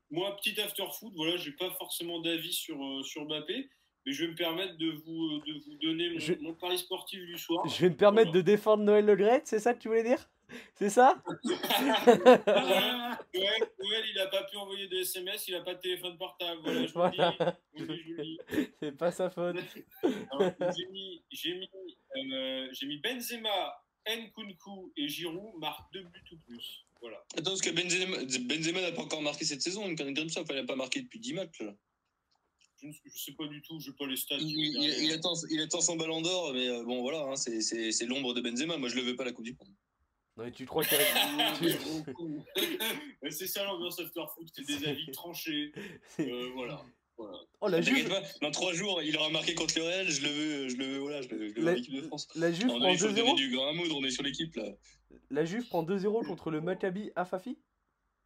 [0.09, 3.69] Moi, petit after foot, voilà, j'ai pas forcément d'avis sur, euh, sur Mbappé,
[4.05, 6.77] mais je vais me permettre de vous, euh, de vous donner mon, Je- mon pari
[6.77, 7.67] sportif du soir.
[7.67, 10.29] Je vais me permettre de défendre Noël Le c'est ça que tu voulais dire?
[10.75, 11.21] C'est ça?
[13.33, 16.61] Noël, il a pas pu envoyer de SMS, il a pas de téléphone portable.
[16.63, 16.93] Voilà, je
[17.83, 18.39] vous le dis.
[18.79, 19.57] C'est pas sa faute.
[20.31, 21.69] Alors, J'ai mis, j'ai mis,
[22.33, 23.77] euh, j'ai mis Benzema,
[24.15, 26.85] Nkunku et Giroud marquent deux buts ou plus.
[27.01, 27.17] Voilà.
[27.35, 30.75] Attends, parce que Benzema Benzema n'a pas encore marqué cette saison, enfin, il n'a pas
[30.75, 31.59] marqué depuis 10 matchs.
[31.61, 31.75] Là.
[32.81, 34.37] Je ne sais pas du tout, je pas les stats.
[34.39, 37.61] Il, il- il attend, il attend son ballon d'or, mais euh, bon voilà, hein, c'est-
[37.61, 38.77] c'est c'est l'ombre de Benzema.
[38.77, 39.73] Moi je le veux pas la Coupe du Monde.
[40.37, 41.53] Non, mais tu crois qu'il y a-
[43.23, 45.71] Ouais, c'est ça l'ambiance after foot, c'est des avis tranchés.
[46.19, 46.83] Euh, voilà.
[47.17, 47.37] Voilà.
[47.61, 50.29] Oh, la Juve, pas, dans trois jours, il aura marqué contre le Real, je le
[50.29, 52.27] veux, je le veux, voilà, je le, je le veux La- en équipe de France.
[52.35, 54.23] la Juve Non, prend il faut donner 2-0 du grain à moudre, on est sur
[54.23, 54.65] l'équipe là.
[55.31, 57.57] La Juve prend 2-0 contre le Maccabi Afafi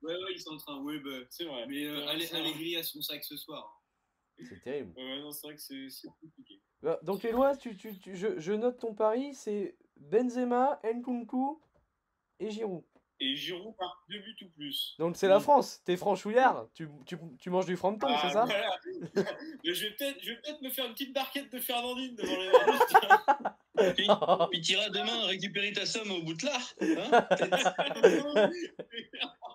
[0.02, 0.82] Ouais, ouais, ils sont en train.
[0.82, 1.10] Ouais, bah.
[1.30, 1.66] C'est vrai.
[1.68, 2.08] Mais euh.
[2.08, 3.82] Allegri a son sac ce soir.
[4.40, 4.92] C'est terrible.
[4.98, 6.60] Ouais, non, c'est vrai que c'est c'est compliqué.
[6.82, 11.62] Bah, Donc Éloi, tu, tu, tu- je, je note ton pari, c'est Benzema, Nkunku
[12.40, 12.84] et Giroud.
[13.24, 14.96] Et Giroud par deux buts ou plus.
[14.98, 15.40] Donc c'est la.
[15.40, 18.80] France, t'es franchouillard, tu, tu, tu manges du frampton, Ah, c'est ça voilà.
[19.64, 22.36] Mais je vais peut-être je vais peut-être me faire une petite barquette de Fernandine devant
[22.36, 22.50] les.
[23.96, 24.08] Puis,
[24.52, 26.74] puis t'iras demain récupérer ta somme au bout de l'art.
[26.82, 27.10] Hein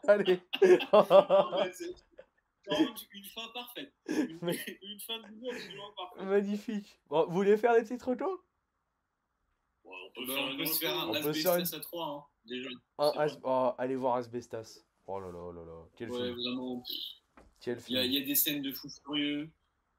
[0.08, 0.40] Allez
[2.72, 3.92] Non, une, fin parfaite.
[4.08, 4.38] Une,
[4.98, 6.24] fin de absolument parfaite.
[6.24, 6.98] Magnifique.
[7.08, 8.42] Bon, vous voulez faire des petites retours
[9.84, 12.06] Ouais, on peut Bah, faire on peut se faire un On peut faire à 3,
[12.06, 12.68] hein, déjà.
[12.98, 13.12] Ah.
[13.16, 14.80] As- oh, Allez voir Asbestas.
[15.06, 16.34] Oh là là là là, quel Ouais, film.
[16.34, 16.82] vraiment.
[17.60, 18.12] Quel Il y, a- film.
[18.12, 19.48] il y a des scènes de fou furieux.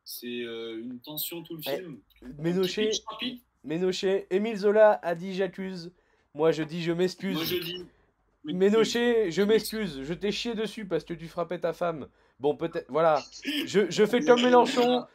[0.04, 2.00] C'est euh, une tension tout le Eh, film.
[2.39, 2.91] Ménochet.
[3.64, 5.91] Ménochet, Émile Zola a dit j'accuse.
[6.34, 7.36] Moi je dis je m'excuse.
[7.36, 7.86] Moi je dis.
[8.45, 12.08] Ménochet, je m'excuse, je t'ai chié dessus parce que tu frappais ta femme.
[12.39, 13.22] Bon, peut-être, voilà.
[13.66, 15.06] Je, je fais comme Mélenchon.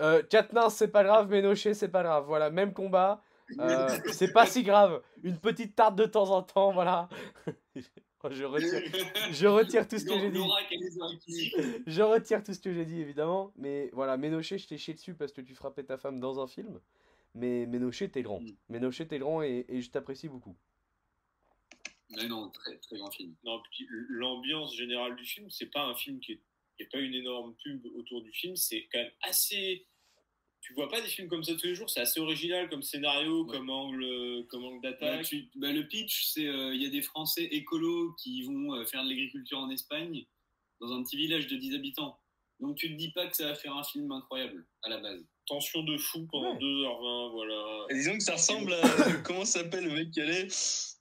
[0.00, 1.28] Euh, Katniss, c'est pas grave.
[1.28, 2.24] Ménochet, c'est pas grave.
[2.26, 3.22] Voilà, même combat.
[3.58, 5.02] Euh, c'est pas si grave.
[5.22, 7.08] Une petite tarte de temps en temps, voilà.
[7.76, 8.82] je, retire,
[9.32, 10.42] je retire tout ce que j'ai dit.
[11.86, 13.52] Je retire tout ce que j'ai dit, évidemment.
[13.56, 16.46] Mais voilà, Ménochet, je t'ai chié dessus parce que tu frappais ta femme dans un
[16.46, 16.80] film.
[17.34, 18.40] Mais Ménochet, t'es grand.
[18.40, 18.50] Mm.
[18.68, 20.56] Ménochet, t'es grand et, et je t'apprécie beaucoup.
[22.10, 23.34] Mais non, très, très grand film.
[23.44, 26.40] Non, puis l'ambiance générale du film, c'est pas un film qui est.
[26.80, 29.84] Il n'y a pas une énorme pub autour du film, c'est quand même assez.
[30.60, 33.44] Tu vois pas des films comme ça tous les jours, c'est assez original comme scénario,
[33.44, 33.56] Ouais.
[33.56, 35.24] comme angle, comme angle Bah, d'attaque.
[35.26, 38.84] tu- bah, le pitch, c'est euh, il y a des Français écolos qui vont euh,
[38.84, 40.26] faire de l'agriculture en Espagne
[40.80, 42.18] dans un petit village de 10 habitants.
[42.60, 45.24] Donc tu te dis pas que ça va faire un film incroyable à la base.
[45.46, 46.58] Tension de fou pendant Ouais.
[46.58, 47.86] 2h20, voilà.
[47.90, 48.80] Et disons que ça ressemble à.
[49.24, 50.48] Comment s'appelle le mec qui allait.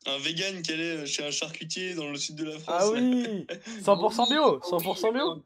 [0.06, 2.82] Un vegan qui allait chez un charcutier dans le sud de la France.
[2.84, 3.00] Ah oui
[3.82, 5.44] 100% bio 100% bio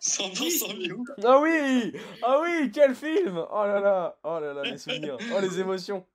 [0.00, 1.04] 100% bio.
[1.24, 1.92] Ah oui
[2.22, 6.06] Ah oui Quel film Oh là là Oh là là, les souvenirs Oh les émotions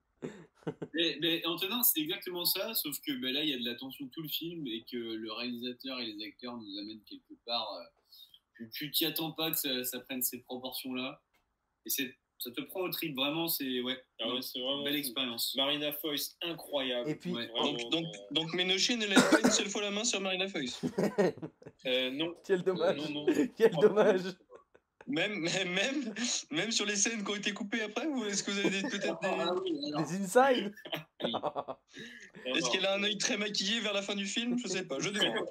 [0.93, 3.75] Mais, mais Antonin, c'est exactement ça, sauf que bah, là, il y a de la
[3.75, 7.67] tension tout le film et que le réalisateur et les acteurs nous amènent quelque part.
[8.61, 11.21] euh, tu- t'y attends pas que ça, ça prenne ces proportions-là.
[11.85, 14.83] Et c'est- ça te prend au trip, vraiment, c'est ouais, Ah ouais, c'est vraiment.
[14.83, 15.53] belle expérience.
[15.55, 17.09] Marina Foïs, incroyable.
[17.09, 17.47] Et puis, Ouais.
[17.47, 20.19] Vraiment, Donc, donc, euh, donc Ménochet ne lève pas une seule fois la main sur
[20.19, 20.81] Marina Foïs.
[21.85, 22.35] euh, non.
[22.45, 23.25] quel dommage Non, non.
[23.57, 24.21] Quel dommage
[25.07, 26.13] Même, même, même,
[26.51, 29.19] même sur les scènes qui ont été coupées après, ou est-ce que vous avez peut-être
[29.21, 29.27] des.
[29.29, 30.73] Ah oui, Des inside
[31.23, 31.31] Oui.
[31.31, 34.57] Non, Est-ce qu'elle a un œil très maquillé vers la fin du film?
[34.59, 35.45] Je sais pas, je demande.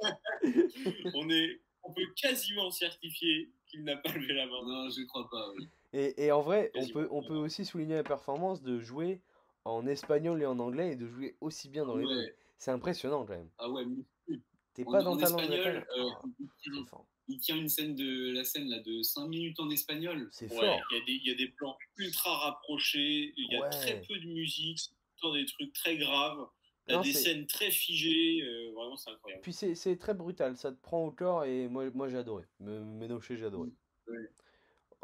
[1.14, 4.62] on, est, on peut quasiment certifier qu'il n'a pas levé la main.
[4.66, 5.50] non, je crois pas.
[5.56, 5.66] oui.
[5.92, 9.20] Et, et en vrai, on peut, on peut aussi souligner la performance de jouer
[9.64, 12.14] en espagnol et en anglais et de jouer aussi bien dans les Ouais.
[12.14, 12.34] deux.
[12.58, 13.50] C'est impressionnant quand même.
[13.58, 14.36] Ah ouais, mais
[14.74, 18.68] T'es pas dans ta langue espagnol, euh, Ah, il tient une scène de la scène
[18.68, 20.28] là de 5 minutes en espagnol.
[20.32, 20.80] C'est Ouais, fort.
[20.90, 23.70] il y, a des- il y a des plans ultra rapprochés, il y a Ouais.
[23.70, 24.78] très peu de musique,
[25.20, 26.48] temps des trucs très graves.
[26.86, 29.42] T'as des scènes très figées, euh, vraiment c'est incroyable.
[29.42, 32.44] Puis c'est très brutal, ça te prend au corps et moi, moi j'ai adoré.
[32.58, 33.68] Me- j'ai adoré.
[34.08, 34.16] Ouais.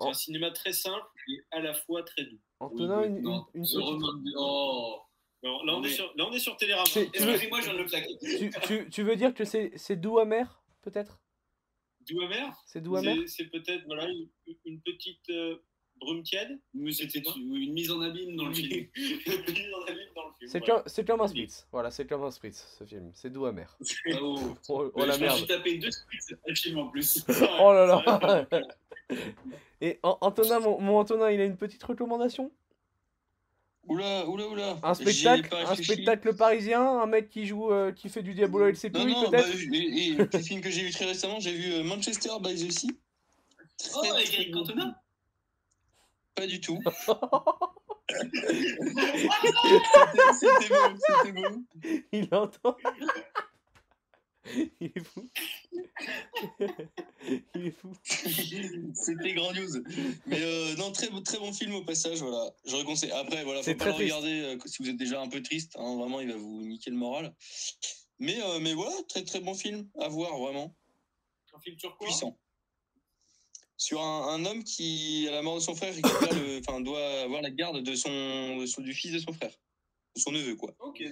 [0.00, 2.38] C'est un cinéma très simple et à la fois très doux.
[2.60, 3.16] Antonin, Oui, une,
[3.54, 5.00] une, petite- Oh
[5.42, 6.86] Non, là, on est sur, là, on est sur Télérama.
[6.88, 8.18] C'est- tu veux- Excusez-moi, je viens de le claquer.
[8.20, 11.20] tu, tu, tu veux dire que c'est doux amer, peut-être?
[12.08, 12.56] Doux amer?
[12.66, 13.16] C'est doux amer?
[13.26, 14.28] C'est- peut-être voilà, une,
[14.64, 15.58] une petite euh,
[15.96, 16.58] brume tiède.
[16.92, 18.88] C'était une mise en abîme dans le film.
[18.96, 20.74] Mise en abîme dans le film, C'est voilà.
[20.74, 21.66] comme, c'est comme un spritz.
[21.72, 23.10] Voilà, c'est comme un spritz, ce film.
[23.14, 23.76] C'est doux amer.
[24.12, 24.38] Ah, oh.
[24.68, 25.46] Oh, oh la merde.
[25.46, 27.24] tapé deux splits le film en plus.
[27.60, 28.46] Oh là là
[29.80, 32.50] Et An- Antonin, mon, mon Antonin, il a une petite recommandation?
[33.88, 34.78] Oula, oula, oula.
[34.82, 38.72] Un spectacle Un spectacle parisien Un mec qui joue, euh, qui fait du Diabolo et
[38.72, 41.72] le non, bah, peut-être et, et, le film que j'ai vu très récemment, j'ai vu
[41.72, 42.90] euh, Manchester by the Sea.
[43.94, 44.94] Oh, avec film.
[46.34, 46.78] Pas du tout.
[50.40, 51.62] C'était beau, c'était beau.
[52.12, 52.76] Il entend.
[54.80, 55.28] Il est fou.
[57.54, 57.92] Il est fou.
[58.94, 59.82] C'était grandiose.
[60.26, 62.50] Mais euh, non, très, bon- très bon film au passage, voilà.
[62.64, 63.10] Je reconseille.
[63.10, 65.76] Après, voilà, faut pas le regarder euh, si vous êtes déjà un peu triste.
[65.76, 67.34] hein, vraiment, il va vous niquer le moral.
[68.20, 70.74] Mais, euh, mais voilà, très très bon film à voir, vraiment.
[71.54, 72.06] Un film sur quoi?
[72.06, 72.38] Puissant.
[73.80, 77.20] Sur un, un homme qui, à la mort de son frère, récupère le, enfin, doit
[77.22, 79.52] avoir la garde de son, de son- du fils de son frère.
[80.16, 80.74] De son neveu, quoi.
[80.80, 81.02] Ok.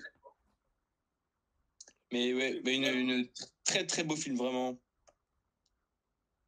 [2.12, 3.28] Mais ouais, mais une, une
[3.64, 4.78] très très beau film, vraiment.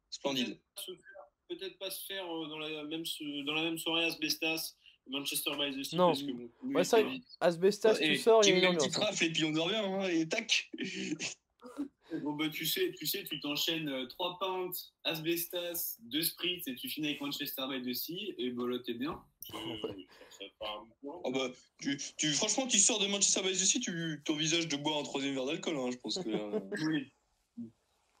[0.09, 0.59] Splendide.
[0.75, 1.01] Se faire
[1.47, 3.03] peut-être pas se faire euh, dans la même,
[3.45, 4.75] dans la même soirée Asbestas,
[5.07, 5.95] Manchester by the Sea.
[5.95, 6.07] Non.
[6.07, 6.99] Parce que, bon, Ouais, ça.
[7.39, 8.83] Asbestas, Et tu sors, il y tu a une ambiance.
[8.87, 10.69] petite rafle et puis on revient, hein, et tac.
[12.23, 16.75] Bon, bah, tu sais, tu sais, tu t'enchaînes euh, trois pintes, asbestas, deux spritz et
[16.75, 19.21] tu finis avec Manchester by the Sea et bah là, t'es bien.
[19.53, 24.75] Ah bah, tu, tu, franchement, tu sors de Manchester by the Sea, tu t'envisages de
[24.77, 26.29] boire un troisième verre d'alcool, hein, je pense que.
[26.29, 27.11] euh, Oui.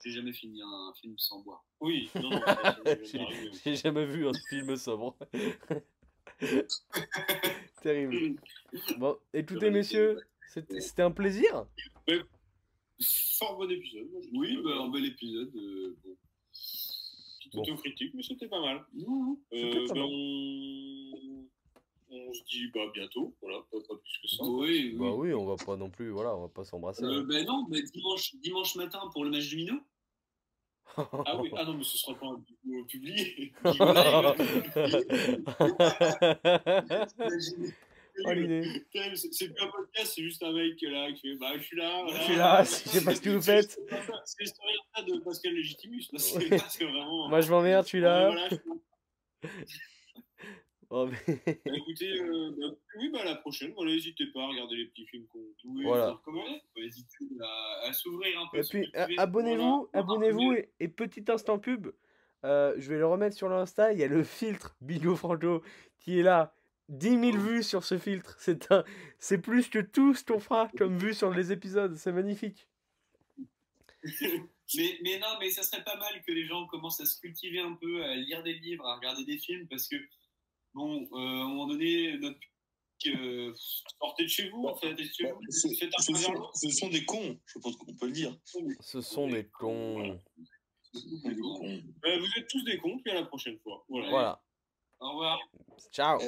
[0.03, 1.65] J'ai jamais fini un film sans boire.
[1.81, 2.41] Oui, non, non,
[3.65, 5.17] J'ai jamais vu un film sobre.
[7.81, 8.39] Terrible.
[8.97, 11.65] Bon, écoutez, messieurs, c'était c'était un plaisir.
[13.37, 14.07] Fort bon épisode.
[14.11, 15.51] moi, Oui, bah, un bel épisode.
[15.55, 16.15] euh, bon.
[16.51, 17.61] Petite Bon.
[17.61, 18.77] autocritique, mais c'était pas mal.
[18.77, 18.81] Euh,
[19.87, 20.03] pas ben, mal.
[20.03, 21.45] on...
[22.11, 24.43] on se dit bah, bientôt, voilà, pas, pas plus que ça.
[24.43, 24.99] Oui, oui.
[24.99, 27.03] Bah oui, on va pas non plus, voilà, on va pas s'embrasser.
[27.03, 29.79] Euh, bah non, mais dimanche, dimanche matin pour le match du Minot.
[31.25, 33.53] Ah oui, ah non, mais ce sera pas un vidéo publié.
[39.15, 42.05] C'est plus un podcast, c'est juste un mec là, qui fait bah je suis là.
[42.07, 43.79] Je suis là, je sais pas ce que vous faites.
[44.25, 46.57] C'est l'histoire de Pascal là, Ouais.
[46.91, 47.29] vraiment.
[47.29, 48.29] Moi je m'emmerde, je suis là.
[48.29, 48.49] voilà,
[50.91, 54.47] Oh, mais- Bah, écoutez, euh, bah, oui, bah, à la prochaine, voilà, n'hésitez pas à
[54.47, 55.37] regarder les petits films qu'on.
[55.65, 56.11] Oui, Voilà.
[56.13, 56.59] recommander.
[56.73, 58.57] Faut hésiter à, à s'ouvrir un peu.
[58.57, 61.89] Et puis abonnez-vous, abonnez-vous et, et petit instant pub.
[62.43, 63.93] euh, je vais le remettre sur l'Insta.
[63.93, 65.61] Il y a le filtre Bigo Franco
[65.99, 66.55] qui est là.
[66.89, 68.35] 10 000 vues sur ce filtre.
[68.39, 68.83] C'est un,
[69.19, 71.95] c'est plus que tout ce qu'on fera comme vue sur les épisodes.
[71.95, 72.67] C'est magnifique.
[74.75, 77.59] Mais, mais non, mais ça serait pas mal que les gens commencent à se cultiver
[77.59, 79.95] un peu, à lire des livres, à regarder des films, parce que,
[80.75, 82.37] bon, euh, à un moment donné, notre.
[83.07, 83.51] euh,
[83.99, 85.41] Sortez de chez vous, faites de chez vous.
[85.49, 86.51] Ce, sont, d'argent.
[86.53, 88.37] ce sont des cons, je pense qu'on peut le dire.
[88.79, 90.21] Ce sont des cons.
[90.93, 91.79] Ce sont des cons.
[92.05, 93.83] Euh, vous êtes tous des cons, puis à la prochaine fois.
[93.89, 94.09] Voilà.
[94.11, 94.43] Voilà.
[94.99, 95.39] Au revoir.
[95.91, 96.19] Ciao.